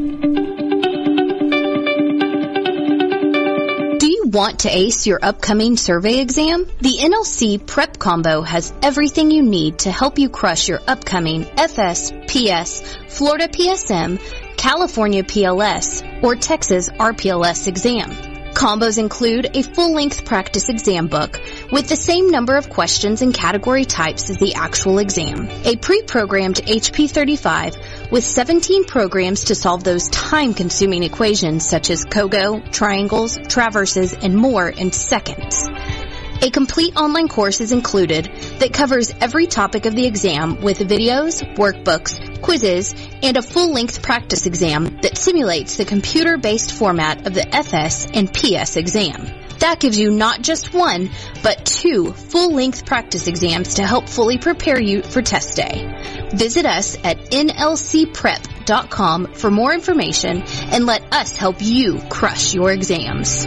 [4.06, 6.64] you want to ace your upcoming survey exam?
[6.80, 12.12] The NLC Prep Combo has everything you need to help you crush your upcoming FS,
[12.28, 14.20] PS, Florida PSM,
[14.56, 18.25] California PLS, or Texas RPLS exam.
[18.56, 23.84] Combos include a full-length practice exam book with the same number of questions and category
[23.84, 31.02] types as the actual exam, a pre-programmed HP35 with 17 programs to solve those time-consuming
[31.02, 35.68] equations such as COGO, triangles, traverses, and more in seconds.
[36.42, 41.42] A complete online course is included that covers every topic of the exam with videos,
[41.56, 48.06] workbooks, quizzes, and a full-length practice exam that simulates the computer-based format of the FS
[48.12, 49.26] and PS exam.
[49.60, 51.10] That gives you not just one,
[51.42, 56.28] but two full-length practice exams to help fully prepare you for test day.
[56.34, 63.46] Visit us at nlcprep.com for more information and let us help you crush your exams.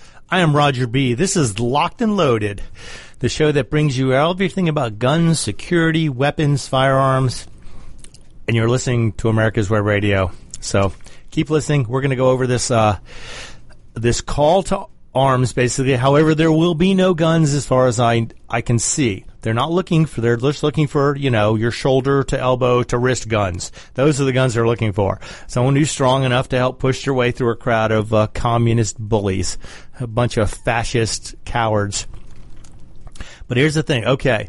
[0.33, 1.13] I am Roger B.
[1.13, 2.63] This is Locked and Loaded,
[3.19, 7.45] the show that brings you everything about guns, security, weapons, firearms,
[8.47, 10.31] and you're listening to America's Web Radio.
[10.61, 10.93] So
[11.31, 11.85] keep listening.
[11.85, 12.99] We're going to go over this uh,
[13.93, 15.97] this call to arms, basically.
[15.97, 19.25] However, there will be no guns as far as I I can see.
[19.41, 20.21] They're not looking for.
[20.21, 23.71] They're just looking for you know your shoulder to elbow to wrist guns.
[23.95, 25.19] Those are the guns they're looking for.
[25.47, 28.97] Someone who's strong enough to help push their way through a crowd of uh, communist
[28.99, 29.57] bullies,
[29.99, 32.07] a bunch of fascist cowards.
[33.47, 34.05] But here's the thing.
[34.05, 34.47] Okay,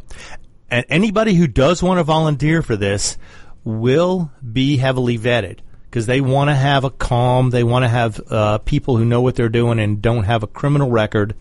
[0.70, 3.18] and anybody who does want to volunteer for this
[3.64, 7.50] will be heavily vetted because they want to have a calm.
[7.50, 10.46] They want to have uh, people who know what they're doing and don't have a
[10.46, 11.34] criminal record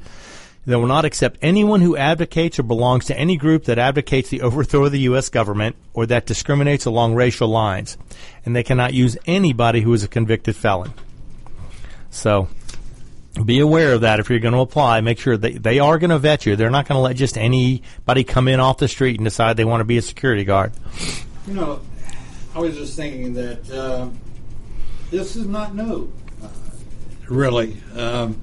[0.66, 4.42] they will not accept anyone who advocates or belongs to any group that advocates the
[4.42, 5.30] overthrow of the U.S.
[5.30, 7.98] government or that discriminates along racial lines.
[8.46, 10.94] And they cannot use anybody who is a convicted felon.
[12.12, 12.48] So,
[13.44, 15.02] be aware of that if you're going to apply.
[15.02, 16.56] Make sure they, they are going to vet you.
[16.56, 19.66] They're not going to let just anybody come in off the street and decide they
[19.66, 20.74] want to be a security guard.
[21.48, 21.82] You know,
[22.54, 24.10] I was just thinking that uh,
[25.10, 26.12] this is not new,
[26.44, 26.50] uh,
[27.30, 27.82] really.
[27.96, 28.42] Um,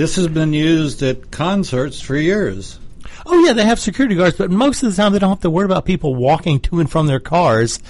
[0.00, 2.78] this has been used at concerts for years.
[3.26, 5.50] Oh yeah, they have security guards, but most of the time they don't have to
[5.50, 7.80] worry about people walking to and from their cars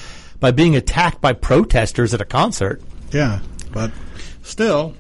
[0.41, 2.83] by being attacked by protesters at a concert.
[3.13, 3.39] Yeah,
[3.73, 3.93] but
[4.43, 4.97] still,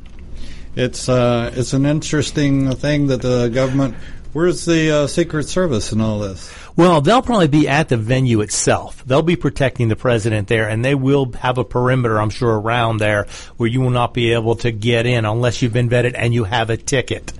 [0.76, 3.96] it's uh, it's an interesting thing that the government.
[4.32, 6.54] Where's the uh, Secret Service and all this?
[6.76, 9.04] Well, they'll probably be at the venue itself.
[9.04, 12.98] They'll be protecting the president there, and they will have a perimeter, I'm sure, around
[12.98, 16.32] there where you will not be able to get in unless you've been vetted and
[16.32, 17.32] you have a ticket.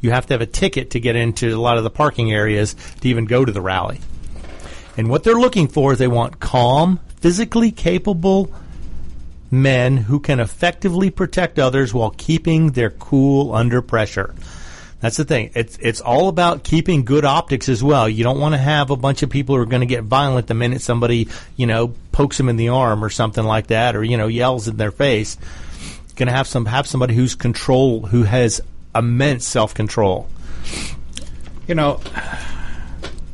[0.00, 2.76] You have to have a ticket to get into a lot of the parking areas
[3.00, 4.00] to even go to the rally.
[4.96, 8.54] And what they're looking for is they want calm, physically capable
[9.50, 14.32] men who can effectively protect others while keeping their cool under pressure.
[15.06, 15.52] That's the thing.
[15.54, 18.08] It's it's all about keeping good optics as well.
[18.08, 20.48] You don't want to have a bunch of people who are going to get violent
[20.48, 24.02] the minute somebody, you know, pokes them in the arm or something like that or
[24.02, 25.38] you know, yells in their face.
[26.16, 28.60] Going to have some have somebody who's control who has
[28.96, 30.28] immense self-control.
[31.68, 32.00] You know,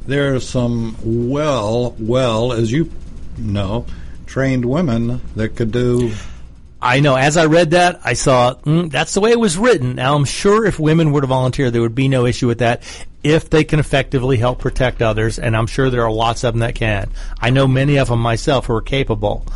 [0.04, 2.90] there are some well, well, as you
[3.38, 3.86] know,
[4.26, 6.12] trained women that could do.
[6.82, 7.14] I know.
[7.14, 9.94] As I read that, I saw mm, that's the way it was written.
[9.94, 12.82] Now, I'm sure if women were to volunteer, there would be no issue with that
[13.22, 15.38] if they can effectively help protect others.
[15.38, 17.08] And I'm sure there are lots of them that can.
[17.40, 19.46] I know many of them myself who are capable.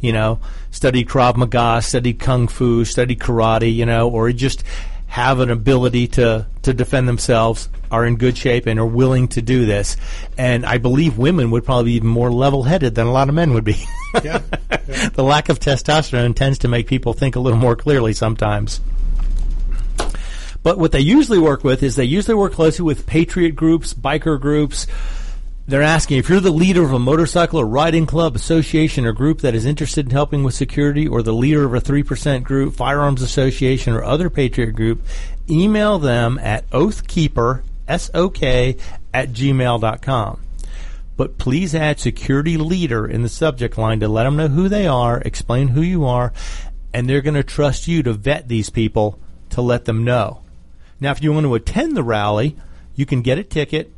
[0.00, 0.40] You know,
[0.72, 3.72] studied Krav Maga, studied Kung Fu, studied karate.
[3.72, 4.64] You know, or just
[5.12, 9.42] have an ability to to defend themselves, are in good shape, and are willing to
[9.42, 9.98] do this.
[10.38, 13.34] And I believe women would probably be even more level headed than a lot of
[13.34, 13.76] men would be.
[14.22, 15.08] Yeah, yeah.
[15.08, 18.78] the lack of testosterone tends to make people think a little more clearly sometimes.
[20.62, 24.38] But what they usually work with is they usually work closely with patriot groups, biker
[24.38, 24.86] groups.
[25.72, 29.40] They're asking if you're the leader of a motorcycle or riding club, association, or group
[29.40, 33.22] that is interested in helping with security, or the leader of a 3% group, firearms
[33.22, 35.00] association, or other patriot group,
[35.48, 38.76] email them at oathkeeper, S-O-K,
[39.14, 40.40] at gmail.com
[41.16, 44.86] but please add security leader in the subject line to let them know who they
[44.86, 46.34] are, explain who you are,
[46.92, 50.42] and they're going to trust you to vet these people to let them know.
[51.00, 52.56] Now, if you want to attend the rally,
[52.94, 53.90] you can get a ticket,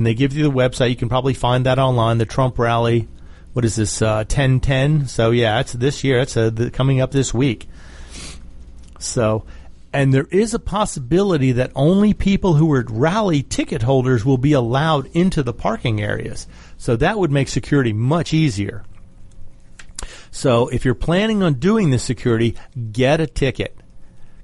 [0.00, 0.88] and they give you the website.
[0.88, 2.16] You can probably find that online.
[2.16, 3.06] The Trump rally,
[3.52, 4.00] what is this?
[4.00, 5.06] Uh, ten ten.
[5.08, 6.20] So yeah, it's this year.
[6.20, 7.68] It's uh, the, coming up this week.
[8.98, 9.44] So
[9.92, 14.54] and there is a possibility that only people who are rally ticket holders will be
[14.54, 16.46] allowed into the parking areas.
[16.78, 18.84] So that would make security much easier.
[20.30, 22.56] So if you're planning on doing this security,
[22.90, 23.76] get a ticket.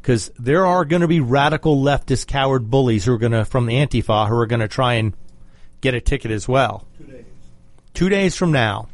[0.02, 3.64] Because there are going to be radical leftist coward bullies who are going to, from
[3.64, 5.14] the Antifa, who are going to try and
[5.86, 6.84] get a ticket as well.
[6.98, 7.24] Two days.
[7.94, 8.88] Two days from now.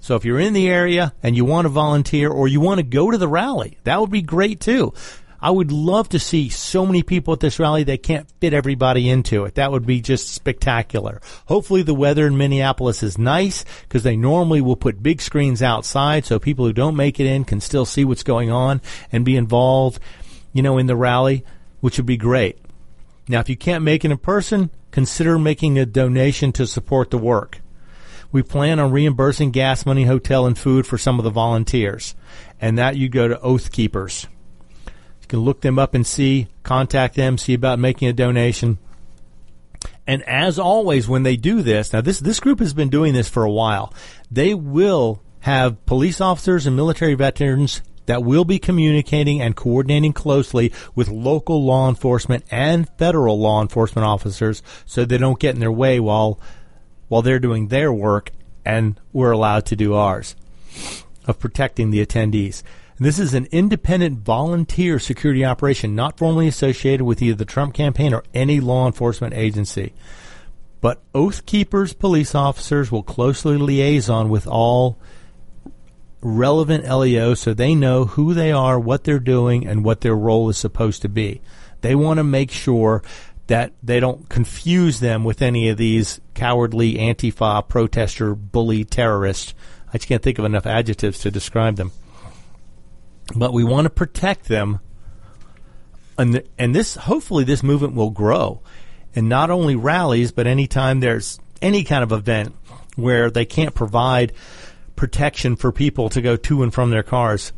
[0.00, 2.84] So if you're in the area and you want to volunteer or you want to
[2.84, 4.92] go to the rally, that would be great too.
[5.40, 9.08] I would love to see so many people at this rally they can't fit everybody
[9.08, 9.54] into it.
[9.54, 11.22] That would be just spectacular.
[11.46, 16.26] Hopefully the weather in Minneapolis is nice because they normally will put big screens outside
[16.26, 19.36] so people who don't make it in can still see what's going on and be
[19.36, 19.98] involved,
[20.52, 21.44] you know, in the rally,
[21.80, 22.58] which would be great.
[23.28, 27.18] Now, if you can't make it in person, consider making a donation to support the
[27.18, 27.60] work.
[28.30, 32.14] We plan on reimbursing gas money, hotel, and food for some of the volunteers.
[32.60, 34.26] And that you go to Oath Keepers.
[34.86, 38.78] You can look them up and see, contact them, see about making a donation.
[40.06, 43.28] And as always, when they do this, now this, this group has been doing this
[43.28, 43.94] for a while.
[44.30, 50.72] They will have police officers and military veterans that will be communicating and coordinating closely
[50.94, 55.72] with local law enforcement and federal law enforcement officers so they don't get in their
[55.72, 56.38] way while,
[57.08, 58.30] while they're doing their work
[58.64, 60.36] and we're allowed to do ours
[61.26, 62.62] of protecting the attendees.
[62.98, 68.14] This is an independent volunteer security operation not formally associated with either the Trump campaign
[68.14, 69.92] or any law enforcement agency.
[70.80, 74.98] But Oath Keepers police officers will closely liaison with all
[76.24, 80.48] relevant LEO so they know who they are, what they're doing, and what their role
[80.48, 81.40] is supposed to be.
[81.82, 83.02] They want to make sure
[83.46, 89.54] that they don't confuse them with any of these cowardly Antifa protester, bully terrorists.
[89.88, 91.92] I just can't think of enough adjectives to describe them
[93.34, 94.80] but we want to protect them.
[96.18, 98.60] And, and this, hopefully, this movement will grow.
[99.14, 102.54] And not only rallies, but anytime there's any kind of event
[102.96, 104.32] where they can't provide
[104.96, 107.52] protection for people to go to and from their cars.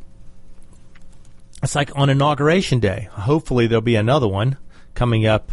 [1.62, 3.09] it's like on inauguration day.
[3.12, 4.57] Hopefully, there'll be another one
[4.95, 5.53] coming up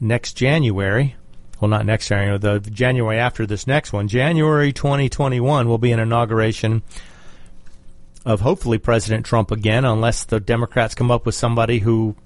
[0.00, 1.16] next January.
[1.60, 4.08] Well, not next January, the January after this next one.
[4.08, 6.82] January 2021 will be an inauguration
[8.26, 12.16] of hopefully President Trump again, unless the Democrats come up with somebody who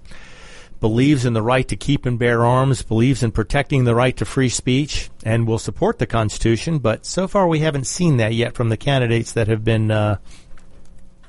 [0.80, 4.24] believes in the right to keep and bear arms, believes in protecting the right to
[4.24, 6.78] free speech, and will support the Constitution.
[6.78, 10.16] But so far, we haven't seen that yet from the candidates that have been uh,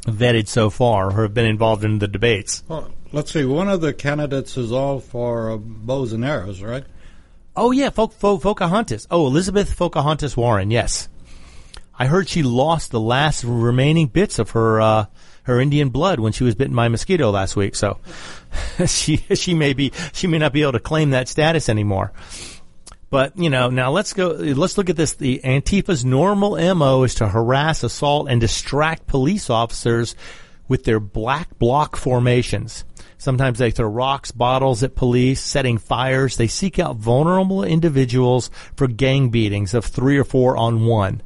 [0.04, 2.64] vetted so far or have been involved in the debates.
[2.68, 3.46] Well, let's see.
[3.46, 6.86] One of the candidates is all for uh, bows and arrows, right?
[7.56, 9.08] Oh yeah, Fo- Fo- Pocahontas.
[9.12, 10.72] Oh, Elizabeth Pocahontas Warren.
[10.72, 11.10] Yes,
[12.00, 15.06] I heard she lost the last remaining bits of her uh,
[15.44, 17.76] her Indian blood when she was bitten by a mosquito last week.
[17.76, 18.00] So
[18.88, 22.12] she she may be she may not be able to claim that status anymore.
[23.10, 24.30] But you know, now let's go.
[24.30, 25.14] Let's look at this.
[25.14, 30.16] The Antifa's normal mo is to harass, assault, and distract police officers
[30.70, 32.86] with their black bloc formations.
[33.18, 36.38] Sometimes they throw rocks, bottles at police, setting fires.
[36.38, 41.22] They seek out vulnerable individuals for gang beatings of three or four on one.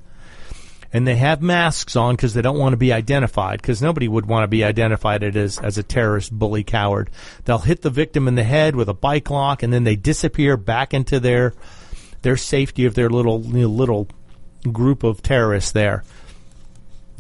[0.96, 4.28] And they have masks on because they don't want to be identified because nobody would
[4.28, 7.10] want to be identified as, as a terrorist bully coward.
[7.44, 10.56] They'll hit the victim in the head with a bike lock and then they disappear
[10.56, 11.54] back into their,
[12.22, 14.08] their safety of their little, little
[14.72, 16.06] group of terrorists there.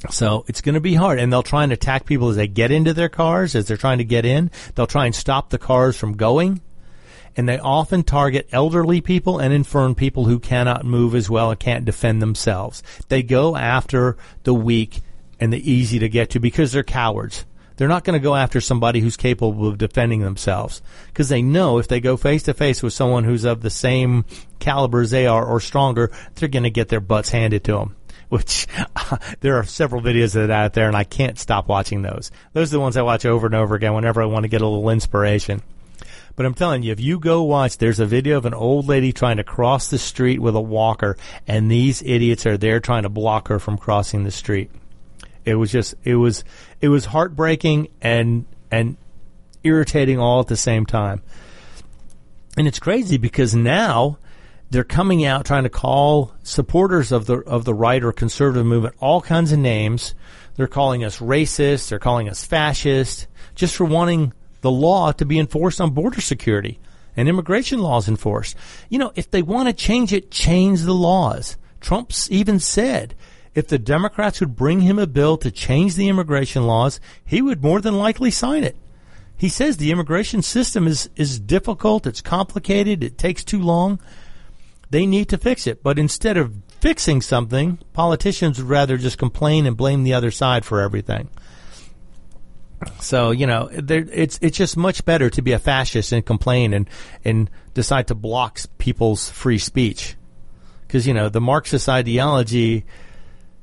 [0.09, 2.71] So it's going to be hard, and they'll try and attack people as they get
[2.71, 4.51] into their cars, as they're trying to get in.
[4.75, 6.61] They'll try and stop the cars from going,
[7.37, 11.59] and they often target elderly people and infirm people who cannot move as well and
[11.59, 12.81] can't defend themselves.
[13.09, 15.01] They go after the weak
[15.39, 17.45] and the easy to get to because they're cowards.
[17.77, 21.77] They're not going to go after somebody who's capable of defending themselves because they know
[21.77, 24.23] if they go face to face with someone who's of the same
[24.59, 27.95] caliber as they are or stronger, they're going to get their butts handed to them
[28.29, 28.67] which
[29.41, 32.31] there are several videos of that out there, and I can't stop watching those.
[32.53, 34.61] Those are the ones I watch over and over again whenever I want to get
[34.61, 35.61] a little inspiration.
[36.35, 39.13] But I'm telling you, if you go watch, there's a video of an old lady
[39.13, 41.17] trying to cross the street with a walker,
[41.47, 44.69] and these idiots are there trying to block her from crossing the street.
[45.45, 46.43] It was just, it was,
[46.81, 48.97] it was heartbreaking and and
[49.63, 51.21] irritating all at the same time.
[52.57, 54.17] And it's crazy because now
[54.69, 58.95] they're coming out trying to call supporters of the of the right or conservative movement
[58.99, 60.15] all kinds of names.
[60.55, 61.89] They're calling us racist.
[61.89, 64.33] They're calling us fascist just for wanting
[64.65, 66.79] the law to be enforced on border security
[67.15, 68.57] and immigration laws enforced.
[68.89, 71.55] You know, if they want to change it, change the laws.
[71.79, 73.13] Trump's even said
[73.53, 77.61] if the Democrats would bring him a bill to change the immigration laws, he would
[77.61, 78.75] more than likely sign it.
[79.37, 83.99] He says the immigration system is, is difficult, it's complicated, it takes too long.
[84.89, 85.83] They need to fix it.
[85.83, 90.65] But instead of fixing something, politicians would rather just complain and blame the other side
[90.65, 91.29] for everything.
[92.99, 96.89] So you know, it's it's just much better to be a fascist and complain and
[97.23, 100.15] and decide to block people's free speech,
[100.87, 102.85] because you know the Marxist ideology,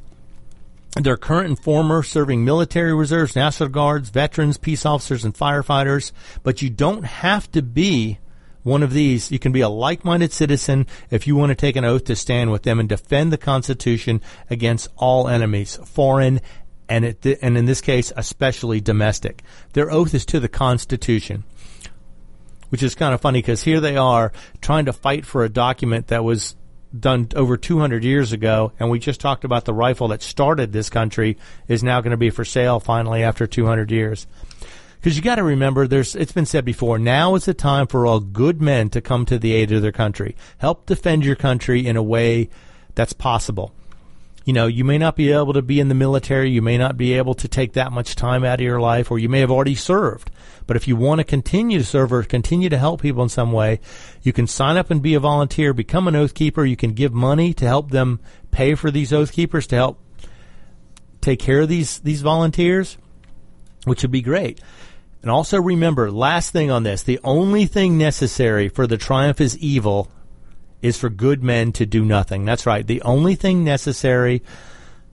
[1.03, 6.11] they're current and former serving military reserves, national guards, veterans, peace officers, and firefighters.
[6.43, 8.19] But you don't have to be
[8.63, 9.31] one of these.
[9.31, 12.51] You can be a like-minded citizen if you want to take an oath to stand
[12.51, 16.39] with them and defend the Constitution against all enemies, foreign
[16.87, 19.41] and and in this case, especially domestic.
[19.73, 21.43] Their oath is to the Constitution
[22.69, 26.07] which is kind of funny because here they are trying to fight for a document
[26.07, 26.55] that was
[26.99, 30.89] done over 200 years ago, and we just talked about the rifle that started this
[30.89, 31.37] country
[31.67, 34.27] is now going to be for sale finally after 200 years.
[34.99, 36.97] Because you got to remember, there's it's been said before.
[36.97, 39.91] Now is the time for all good men to come to the aid of their
[39.91, 42.49] country, help defend your country in a way
[42.95, 43.71] that's possible
[44.45, 46.97] you know, you may not be able to be in the military, you may not
[46.97, 49.49] be able to take that much time out of your life, or you may have
[49.49, 50.29] already served.
[50.67, 53.51] But if you want to continue to serve or continue to help people in some
[53.51, 53.79] way,
[54.21, 56.63] you can sign up and be a volunteer, become an oath keeper.
[56.63, 58.19] You can give money to help them
[58.51, 59.99] pay for these oath keepers to help
[61.21, 62.97] take care of these these volunteers,
[63.85, 64.61] which would be great.
[65.23, 69.57] And also remember, last thing on this, the only thing necessary for the triumph is
[69.57, 70.11] evil
[70.85, 72.45] is for good men to do nothing.
[72.45, 72.85] That's right.
[72.85, 74.43] The only thing necessary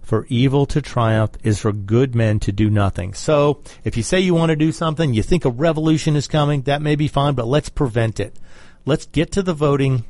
[0.03, 3.15] for evil to triumph is for good men to do nothing.
[3.15, 6.63] So, if you say you want to do something, you think a revolution is coming,
[6.63, 8.37] that may be fine, but let's prevent it.
[8.85, 10.05] Let's get to the voting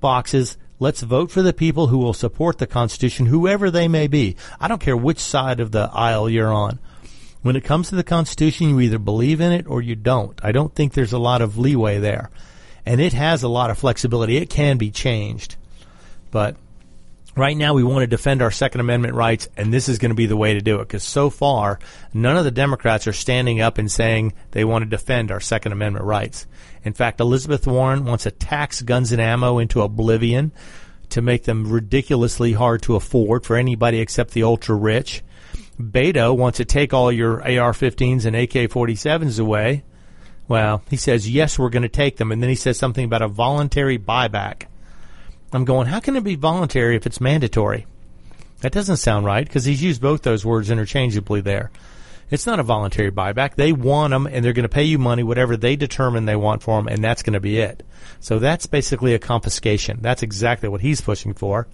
[0.00, 0.56] boxes.
[0.80, 4.34] Let's vote for the people who will support the Constitution, whoever they may be.
[4.58, 6.80] I don't care which side of the aisle you're on.
[7.42, 10.40] When it comes to the Constitution, you either believe in it or you don't.
[10.42, 12.28] I don't think there's a lot of leeway there.
[12.86, 14.36] And it has a lot of flexibility.
[14.36, 15.56] It can be changed.
[16.30, 16.56] But
[17.34, 20.16] right now we want to defend our Second Amendment rights, and this is going to
[20.16, 20.86] be the way to do it.
[20.86, 21.80] Because so far,
[22.14, 25.72] none of the Democrats are standing up and saying they want to defend our Second
[25.72, 26.46] Amendment rights.
[26.84, 30.52] In fact, Elizabeth Warren wants to tax guns and ammo into oblivion
[31.08, 35.22] to make them ridiculously hard to afford for anybody except the ultra rich.
[35.80, 39.82] Beto wants to take all your AR-15s and AK-47s away.
[40.48, 42.30] Well, he says, yes, we're going to take them.
[42.30, 44.64] And then he says something about a voluntary buyback.
[45.52, 47.86] I'm going, how can it be voluntary if it's mandatory?
[48.60, 51.70] That doesn't sound right because he's used both those words interchangeably there.
[52.30, 53.54] It's not a voluntary buyback.
[53.54, 56.62] They want them and they're going to pay you money, whatever they determine they want
[56.62, 57.84] for them, and that's going to be it.
[58.20, 59.98] So that's basically a confiscation.
[60.00, 61.68] That's exactly what he's pushing for.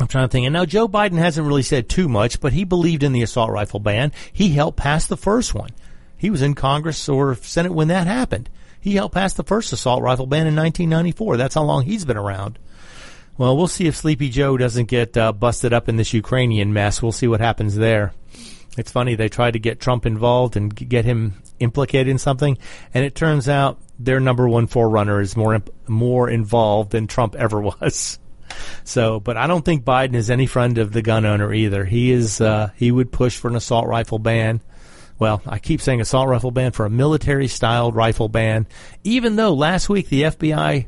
[0.00, 0.46] I'm trying to think.
[0.46, 3.50] And now Joe Biden hasn't really said too much, but he believed in the assault
[3.50, 4.12] rifle ban.
[4.32, 5.70] He helped pass the first one.
[6.18, 8.50] He was in Congress or Senate when that happened.
[8.80, 11.36] He helped pass the first assault rifle ban in 1994.
[11.36, 12.58] That's how long he's been around.
[13.36, 17.00] Well, we'll see if Sleepy Joe doesn't get uh, busted up in this Ukrainian mess.
[17.00, 18.12] We'll see what happens there.
[18.76, 22.58] It's funny they tried to get Trump involved and get him implicated in something,
[22.94, 27.60] and it turns out their number one forerunner is more more involved than Trump ever
[27.80, 28.18] was.
[28.84, 31.84] So, but I don't think Biden is any friend of the gun owner either.
[31.84, 34.62] He is, uh, he would push for an assault rifle ban.
[35.18, 38.66] Well, I keep saying assault rifle ban for a military styled rifle ban,
[39.02, 40.86] even though last week the FBI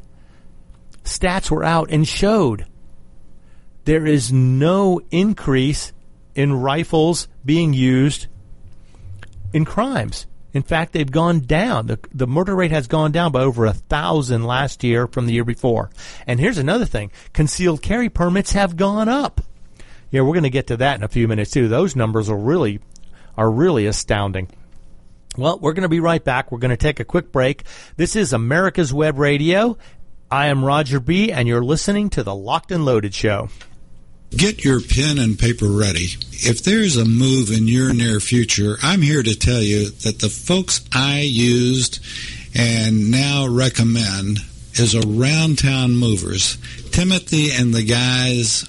[1.04, 2.66] stats were out and showed
[3.84, 5.92] there is no increase
[6.34, 8.26] in rifles being used
[9.52, 10.26] in crimes.
[10.52, 11.86] In fact, they've gone down.
[11.86, 15.32] The, the murder rate has gone down by over a thousand last year from the
[15.32, 15.90] year before.
[16.26, 17.12] And here's another thing.
[17.32, 19.40] Concealed carry permits have gone up.
[20.10, 21.68] Yeah, we're going to get to that in a few minutes too.
[21.68, 22.80] Those numbers are really,
[23.40, 24.46] are really astounding.
[25.34, 26.52] Well, we're going to be right back.
[26.52, 27.62] We're going to take a quick break.
[27.96, 29.78] This is America's Web Radio.
[30.30, 33.48] I am Roger B., and you're listening to the Locked and Loaded Show.
[34.30, 36.08] Get your pen and paper ready.
[36.32, 40.28] If there's a move in your near future, I'm here to tell you that the
[40.28, 42.04] folks I used
[42.54, 44.40] and now recommend
[44.74, 46.58] is Around Town Movers.
[46.90, 48.68] Timothy and the guys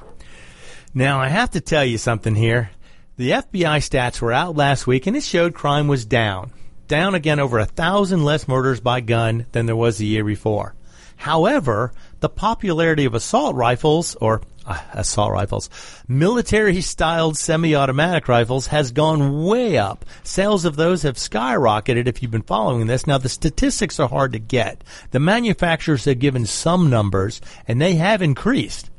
[0.95, 2.71] Now, I have to tell you something here.
[3.19, 6.51] The FBI stats were out last week, and it showed crime was down.
[6.89, 10.75] Down again over a thousand less murders by gun than there was the year before.
[11.17, 15.71] However, the popularity of assault rifles, or uh, assault rifles,
[16.09, 20.05] military styled semi automatic rifles has gone way up.
[20.23, 23.07] Sales of those have skyrocketed if you've been following this.
[23.07, 24.83] Now, the statistics are hard to get.
[25.11, 28.91] The manufacturers have given some numbers, and they have increased.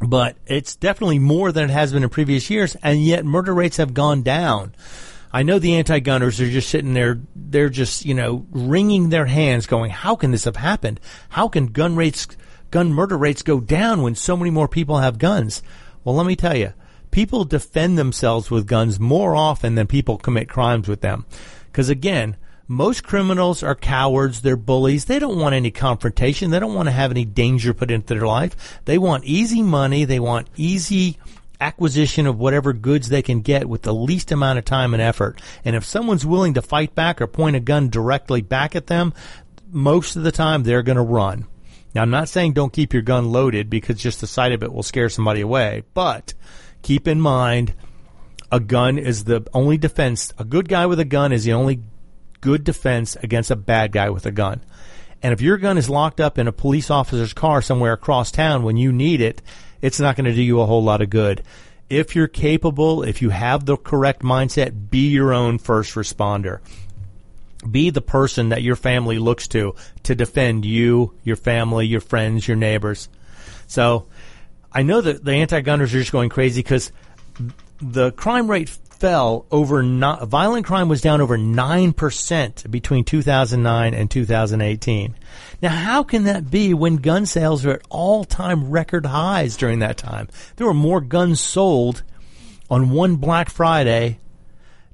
[0.00, 3.76] But it's definitely more than it has been in previous years, and yet murder rates
[3.76, 4.74] have gone down.
[5.32, 9.66] I know the anti-gunners are just sitting there, they're just, you know, wringing their hands
[9.66, 11.00] going, how can this have happened?
[11.30, 12.26] How can gun rates,
[12.72, 15.62] gun murder rates go down when so many more people have guns?
[16.02, 16.72] Well, let me tell you,
[17.12, 21.24] people defend themselves with guns more often than people commit crimes with them.
[21.66, 24.40] Because again, most criminals are cowards.
[24.40, 25.04] They're bullies.
[25.04, 26.50] They don't want any confrontation.
[26.50, 28.80] They don't want to have any danger put into their life.
[28.86, 30.04] They want easy money.
[30.04, 31.18] They want easy
[31.60, 35.40] acquisition of whatever goods they can get with the least amount of time and effort.
[35.64, 39.12] And if someone's willing to fight back or point a gun directly back at them,
[39.70, 41.46] most of the time they're going to run.
[41.94, 44.72] Now, I'm not saying don't keep your gun loaded because just the sight of it
[44.72, 46.34] will scare somebody away, but
[46.80, 47.74] keep in mind
[48.50, 50.32] a gun is the only defense.
[50.38, 51.82] A good guy with a gun is the only
[52.40, 54.62] good defense against a bad guy with a gun.
[55.22, 58.62] And if your gun is locked up in a police officer's car somewhere across town
[58.62, 59.40] when you need it,
[59.80, 61.42] it's not going to do you a whole lot of good.
[61.88, 66.60] If you're capable, if you have the correct mindset, be your own first responder.
[67.70, 72.46] Be the person that your family looks to to defend you, your family, your friends,
[72.46, 73.08] your neighbors.
[73.66, 74.06] So
[74.72, 76.92] I know that the anti-gunners are just going crazy because
[77.80, 84.08] the crime rate fell over not, violent crime was down over 9% between 2009 and
[84.08, 85.16] 2018.
[85.60, 89.96] Now, how can that be when gun sales are at all-time record highs during that
[89.96, 90.28] time?
[90.54, 92.04] There were more guns sold
[92.70, 94.20] on one Black Friday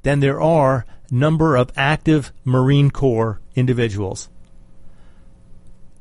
[0.04, 4.28] than there are number of active Marine Corps individuals.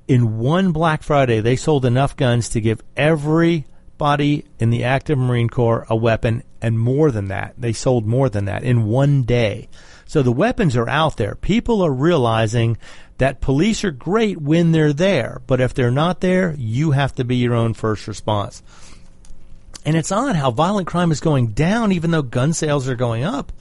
[0.07, 5.49] In one Black Friday, they sold enough guns to give everybody in the active Marine
[5.49, 7.55] Corps a weapon, and more than that.
[7.57, 9.67] They sold more than that in one day.
[10.05, 11.35] So the weapons are out there.
[11.35, 12.77] People are realizing
[13.17, 17.25] that police are great when they're there, but if they're not there, you have to
[17.25, 18.63] be your own first response.
[19.85, 23.23] And it's odd how violent crime is going down even though gun sales are going
[23.23, 23.51] up.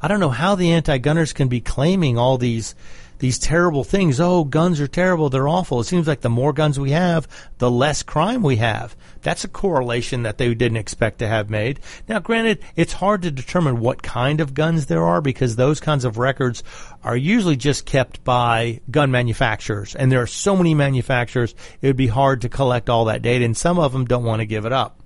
[0.00, 2.74] I don't know how the anti-gunners can be claiming all these
[3.18, 4.20] these terrible things.
[4.20, 5.30] Oh, guns are terrible.
[5.30, 5.80] They're awful.
[5.80, 7.26] It seems like the more guns we have,
[7.58, 8.96] the less crime we have.
[9.22, 11.80] That's a correlation that they didn't expect to have made.
[12.08, 16.04] Now, granted, it's hard to determine what kind of guns there are because those kinds
[16.04, 16.62] of records
[17.02, 19.94] are usually just kept by gun manufacturers.
[19.94, 23.44] And there are so many manufacturers, it would be hard to collect all that data,
[23.44, 25.00] and some of them don't want to give it up.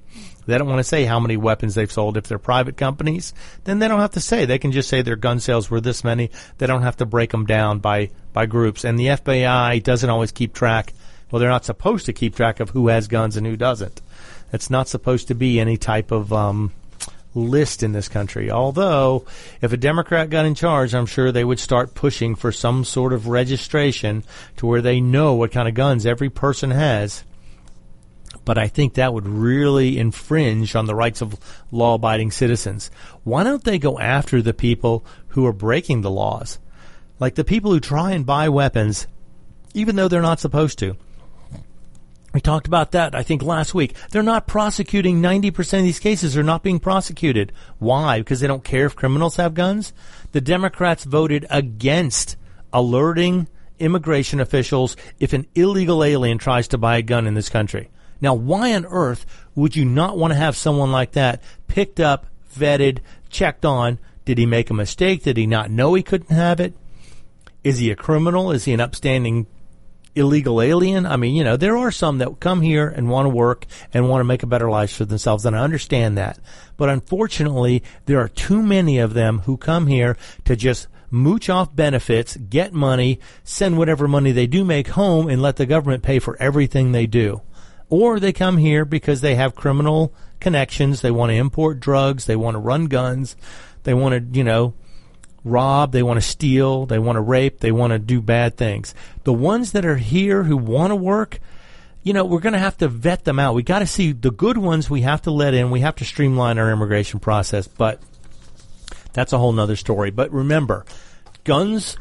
[0.50, 2.16] They don't want to say how many weapons they've sold.
[2.16, 3.32] If they're private companies,
[3.64, 4.44] then they don't have to say.
[4.44, 6.30] They can just say their gun sales were this many.
[6.58, 8.84] They don't have to break them down by, by groups.
[8.84, 10.92] And the FBI doesn't always keep track.
[11.30, 14.02] Well, they're not supposed to keep track of who has guns and who doesn't.
[14.52, 16.72] It's not supposed to be any type of um,
[17.34, 18.50] list in this country.
[18.50, 19.24] Although,
[19.62, 23.12] if a Democrat got in charge, I'm sure they would start pushing for some sort
[23.12, 24.24] of registration
[24.56, 27.22] to where they know what kind of guns every person has
[28.44, 31.38] but I think that would really infringe on the rights of
[31.70, 32.90] law abiding citizens.
[33.24, 36.58] Why don't they go after the people who are breaking the laws?
[37.18, 39.06] Like the people who try and buy weapons,
[39.74, 40.96] even though they're not supposed to.
[42.32, 43.96] We talked about that, I think, last week.
[44.10, 47.52] They're not prosecuting 90% of these cases they're not being prosecuted.
[47.78, 48.20] Why?
[48.20, 49.92] Because they don't care if criminals have guns?
[50.30, 52.36] The Democrats voted against
[52.72, 53.48] alerting
[53.80, 57.90] immigration officials if an illegal alien tries to buy a gun in this country.
[58.20, 62.26] Now, why on earth would you not want to have someone like that picked up,
[62.56, 62.98] vetted,
[63.28, 63.98] checked on?
[64.24, 65.22] Did he make a mistake?
[65.22, 66.74] Did he not know he couldn't have it?
[67.64, 68.52] Is he a criminal?
[68.52, 69.46] Is he an upstanding
[70.14, 71.06] illegal alien?
[71.06, 74.08] I mean, you know, there are some that come here and want to work and
[74.08, 76.38] want to make a better life for themselves, and I understand that.
[76.76, 81.74] But unfortunately, there are too many of them who come here to just mooch off
[81.74, 86.18] benefits, get money, send whatever money they do make home, and let the government pay
[86.18, 87.42] for everything they do
[87.90, 91.00] or they come here because they have criminal connections.
[91.00, 92.24] They want to import drugs.
[92.24, 93.36] They want to run guns.
[93.82, 94.74] They want to, you know,
[95.44, 95.92] rob.
[95.92, 96.86] They want to steal.
[96.86, 97.60] They want to rape.
[97.60, 98.94] They want to do bad things.
[99.24, 101.40] The ones that are here who want to work,
[102.02, 103.54] you know, we're going to have to vet them out.
[103.54, 104.88] We got to see the good ones.
[104.88, 105.70] We have to let in.
[105.70, 107.66] We have to streamline our immigration process.
[107.68, 108.00] But
[109.12, 110.10] that's a whole nother story.
[110.10, 110.84] But remember,
[111.44, 111.96] guns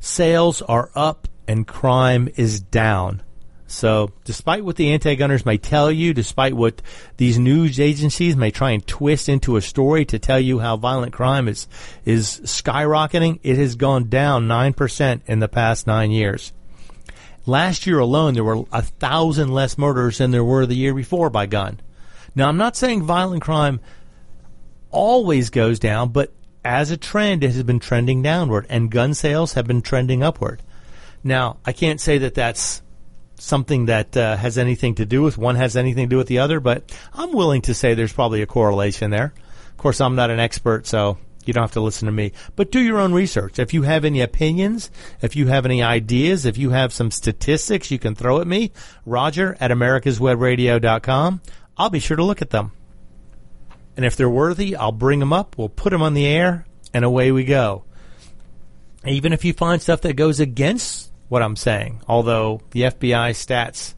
[0.00, 3.22] sales are up and crime is down.
[3.70, 6.82] So, despite what the anti-gunners may tell you, despite what
[7.18, 11.12] these news agencies may try and twist into a story to tell you how violent
[11.12, 11.68] crime is
[12.04, 16.52] is skyrocketing, it has gone down 9% in the past 9 years.
[17.46, 21.30] Last year alone, there were a thousand less murders than there were the year before
[21.30, 21.80] by gun.
[22.34, 23.78] Now, I'm not saying violent crime
[24.90, 26.32] always goes down, but
[26.64, 30.60] as a trend, it has been trending downward, and gun sales have been trending upward.
[31.22, 32.82] Now, I can't say that that's
[33.40, 36.38] something that uh, has anything to do with one has anything to do with the
[36.38, 39.32] other, but I'm willing to say there's probably a correlation there.
[39.70, 42.32] Of course, I'm not an expert, so you don't have to listen to me.
[42.54, 43.58] But do your own research.
[43.58, 44.90] If you have any opinions,
[45.22, 48.72] if you have any ideas, if you have some statistics you can throw at me,
[49.06, 51.40] Roger at americaswebradio.com.
[51.76, 52.72] I'll be sure to look at them.
[53.96, 57.04] And if they're worthy, I'll bring them up, we'll put them on the air, and
[57.04, 57.84] away we go.
[59.06, 63.94] Even if you find stuff that goes against what I'm saying, although the FBI stats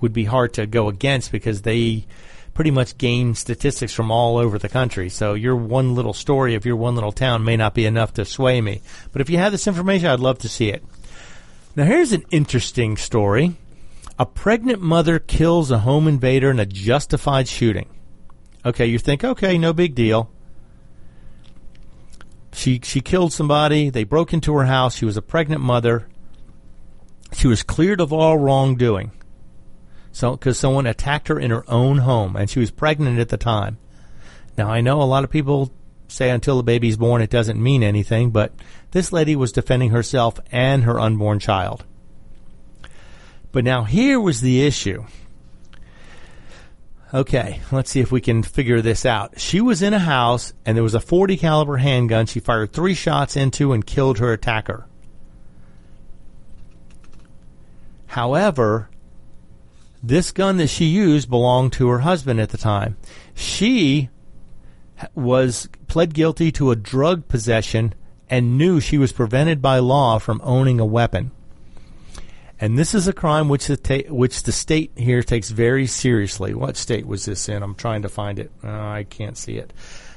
[0.00, 2.06] would be hard to go against because they
[2.54, 5.10] pretty much gain statistics from all over the country.
[5.10, 8.24] So your one little story of your one little town may not be enough to
[8.24, 8.80] sway me.
[9.12, 10.82] But if you have this information, I'd love to see it.
[11.76, 13.56] Now here's an interesting story.
[14.18, 17.90] A pregnant mother kills a home invader in a justified shooting.
[18.64, 20.30] Okay, you think, okay, no big deal.
[22.52, 23.90] She she killed somebody.
[23.90, 24.94] They broke into her house.
[24.94, 26.08] She was a pregnant mother.
[27.34, 29.12] She was cleared of all wrongdoing.
[30.12, 33.36] So, because someone attacked her in her own home, and she was pregnant at the
[33.36, 33.78] time.
[34.56, 35.72] Now, I know a lot of people
[36.06, 38.52] say until the baby's born, it doesn't mean anything, but
[38.92, 41.84] this lady was defending herself and her unborn child.
[43.50, 45.04] But now here was the issue.
[47.12, 49.38] Okay, let's see if we can figure this out.
[49.38, 52.94] She was in a house and there was a 40 caliber handgun she fired 3
[52.94, 54.86] shots into and killed her attacker.
[58.14, 58.90] However,
[60.00, 62.96] this gun that she used belonged to her husband at the time.
[63.34, 64.08] She
[65.16, 67.92] was pled guilty to a drug possession
[68.30, 71.32] and knew she was prevented by law from owning a weapon.
[72.60, 76.54] And this is a crime which the, ta- which the state here takes very seriously.
[76.54, 77.64] What state was this in?
[77.64, 78.52] I'm trying to find it.
[78.62, 79.72] Oh, I can't see it.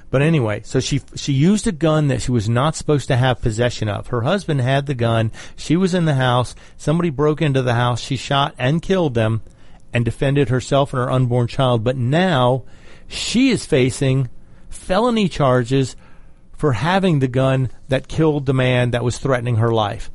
[0.10, 3.42] But anyway, so she she used a gun that she was not supposed to have
[3.42, 4.08] possession of.
[4.08, 5.32] Her husband had the gun.
[5.58, 6.56] She was in the house.
[6.78, 8.00] Somebody broke into the house.
[8.00, 9.42] She shot and killed them
[9.94, 11.84] and defended herself and her unborn child.
[11.84, 12.64] But now
[13.08, 14.30] she is facing
[14.70, 15.96] felony charges
[16.54, 20.10] for having the gun that killed the man that was threatening her life.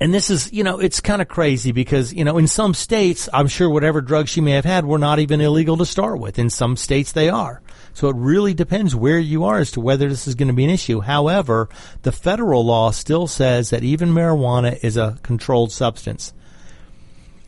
[0.00, 3.28] And this is, you know, it's kind of crazy because, you know, in some states,
[3.32, 6.38] I'm sure whatever drugs she may have had were not even illegal to start with.
[6.38, 7.62] In some states, they are.
[7.94, 10.64] So it really depends where you are as to whether this is going to be
[10.64, 11.00] an issue.
[11.00, 11.68] However,
[12.02, 16.34] the federal law still says that even marijuana is a controlled substance.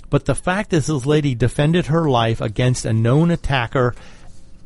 [0.09, 3.95] But the fact that this lady defended her life against a known attacker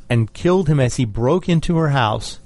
[0.09, 2.41] and killed him as he broke into her house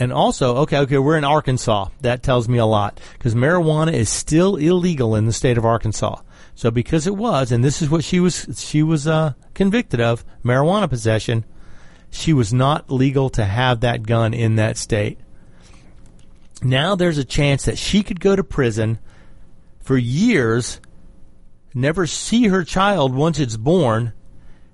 [0.00, 1.88] and also, okay, okay, we're in Arkansas.
[2.00, 6.22] That tells me a lot because marijuana is still illegal in the state of Arkansas.
[6.54, 10.24] So because it was, and this is what she was, she was uh, convicted of
[10.42, 11.44] marijuana possession.
[12.10, 15.18] She was not legal to have that gun in that state.
[16.62, 18.98] Now there's a chance that she could go to prison
[19.80, 20.80] for years,
[21.74, 24.12] never see her child once it's born,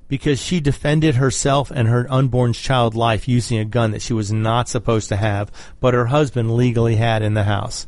[0.08, 4.32] because she defended herself and her unborn child life using a gun that she was
[4.32, 7.86] not supposed to have, but her husband legally had in the house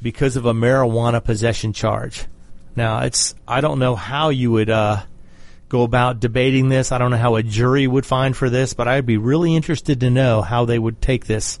[0.00, 2.26] because of a marijuana possession charge.
[2.74, 5.02] Now, it's I don't know how you would uh,
[5.72, 6.92] go about debating this.
[6.92, 10.00] I don't know how a jury would find for this, but I'd be really interested
[10.00, 11.58] to know how they would take this.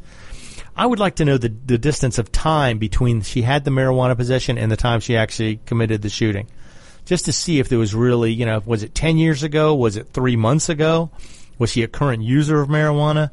[0.76, 4.14] I would like to know the, the distance of time between she had the marijuana
[4.14, 6.46] possession and the time she actually committed the shooting
[7.06, 9.74] just to see if there was really, you know, was it 10 years ago?
[9.74, 11.10] Was it three months ago?
[11.58, 13.30] Was she a current user of marijuana?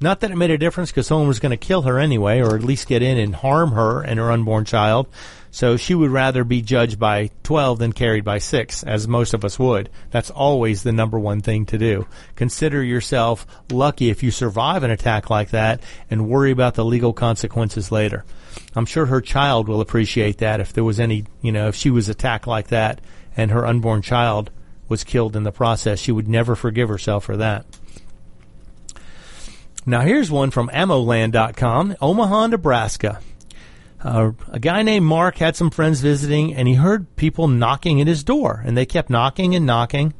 [0.00, 2.54] Not that it made a difference because someone was going to kill her anyway, or
[2.54, 5.08] at least get in and harm her and her unborn child.
[5.50, 9.42] So she would rather be judged by 12 than carried by 6, as most of
[9.42, 9.88] us would.
[10.10, 12.06] That's always the number one thing to do.
[12.34, 15.80] Consider yourself lucky if you survive an attack like that
[16.10, 18.26] and worry about the legal consequences later.
[18.74, 21.88] I'm sure her child will appreciate that if there was any, you know, if she
[21.88, 23.00] was attacked like that
[23.34, 24.50] and her unborn child
[24.90, 27.64] was killed in the process, she would never forgive herself for that.
[29.88, 33.20] Now here's one from AmmoLand.com, Omaha, Nebraska.
[34.02, 38.08] Uh, a guy named Mark had some friends visiting, and he heard people knocking at
[38.08, 40.12] his door, and they kept knocking and knocking,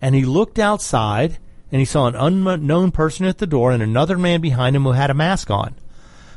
[0.00, 1.38] and he looked outside,
[1.72, 4.92] and he saw an unknown person at the door and another man behind him who
[4.92, 5.74] had a mask on.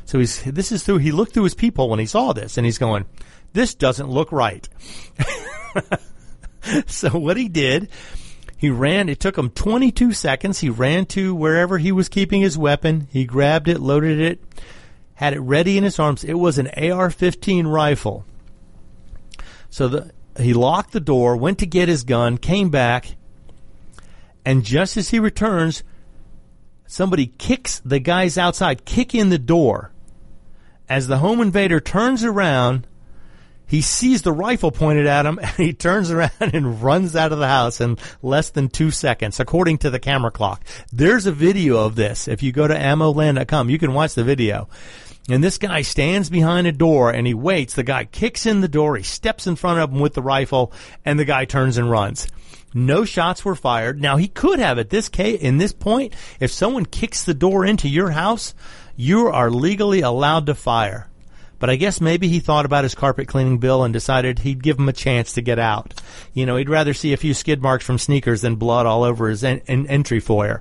[0.04, 2.66] So he's this is through he looked through his people when he saw this and
[2.66, 3.06] he's going,
[3.52, 4.68] This doesn't look right.
[6.86, 7.88] so what he did,
[8.62, 10.60] he ran it took him twenty two seconds.
[10.60, 14.40] He ran to wherever he was keeping his weapon, he grabbed it, loaded it,
[15.14, 16.22] had it ready in his arms.
[16.22, 18.24] It was an AR-15 rifle.
[19.68, 23.16] So the, he locked the door, went to get his gun, came back,
[24.44, 25.82] and just as he returns,
[26.86, 29.90] somebody kicks the guys outside, kick in the door.
[30.88, 32.86] As the home invader turns around,
[33.66, 37.38] he sees the rifle pointed at him and he turns around and runs out of
[37.38, 40.64] the house in less than two seconds, according to the camera clock.
[40.92, 42.28] There's a video of this.
[42.28, 44.68] If you go to ammoland.com, you can watch the video.
[45.28, 47.74] And this guy stands behind a door and he waits.
[47.74, 48.96] The guy kicks in the door.
[48.96, 50.72] He steps in front of him with the rifle
[51.04, 52.26] and the guy turns and runs.
[52.74, 54.00] No shots were fired.
[54.00, 57.64] Now he could have at this case, in this point, if someone kicks the door
[57.64, 58.54] into your house,
[58.96, 61.08] you are legally allowed to fire.
[61.62, 64.80] But I guess maybe he thought about his carpet cleaning bill and decided he'd give
[64.80, 65.94] him a chance to get out.
[66.34, 69.28] You know, he'd rather see a few skid marks from sneakers than blood all over
[69.28, 70.60] his en- en- entry foyer.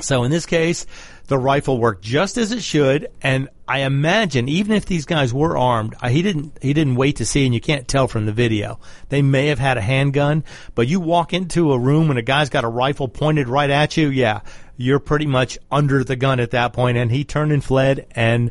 [0.00, 0.86] So in this case,
[1.28, 5.56] the rifle worked just as it should, and I imagine even if these guys were
[5.56, 8.80] armed, he didn't he didn't wait to see, and you can't tell from the video.
[9.10, 10.42] They may have had a handgun,
[10.74, 13.96] but you walk into a room and a guy's got a rifle pointed right at
[13.96, 14.40] you, yeah,
[14.76, 16.98] you're pretty much under the gun at that point.
[16.98, 18.50] And he turned and fled, and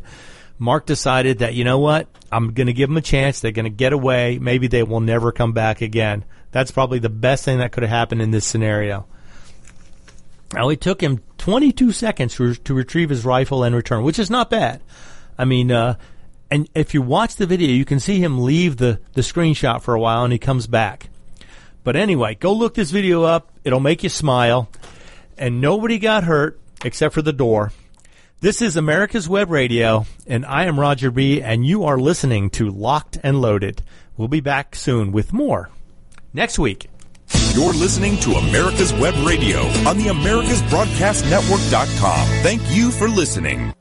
[0.58, 3.40] Mark decided that you know what, I'm going to give them a chance.
[3.40, 4.38] They're going to get away.
[4.38, 6.24] Maybe they will never come back again.
[6.50, 9.06] That's probably the best thing that could have happened in this scenario.
[10.54, 14.48] It took him 22 seconds to, to retrieve his rifle and return, which is not
[14.48, 14.80] bad.
[15.36, 15.96] I mean, uh,
[16.50, 19.94] and if you watch the video, you can see him leave the, the screenshot for
[19.94, 21.10] a while and he comes back.
[21.84, 23.52] But anyway, go look this video up.
[23.64, 24.68] It'll make you smile.
[25.36, 27.72] And nobody got hurt except for the door.
[28.40, 32.68] This is America's Web Radio, and I am Roger B., and you are listening to
[32.68, 33.80] Locked and Loaded.
[34.18, 35.70] We'll be back soon with more
[36.34, 36.90] next week.
[37.54, 42.26] You're listening to America's Web Radio on the AmericasBroadcastNetwork.com.
[42.42, 43.72] Thank you for listening.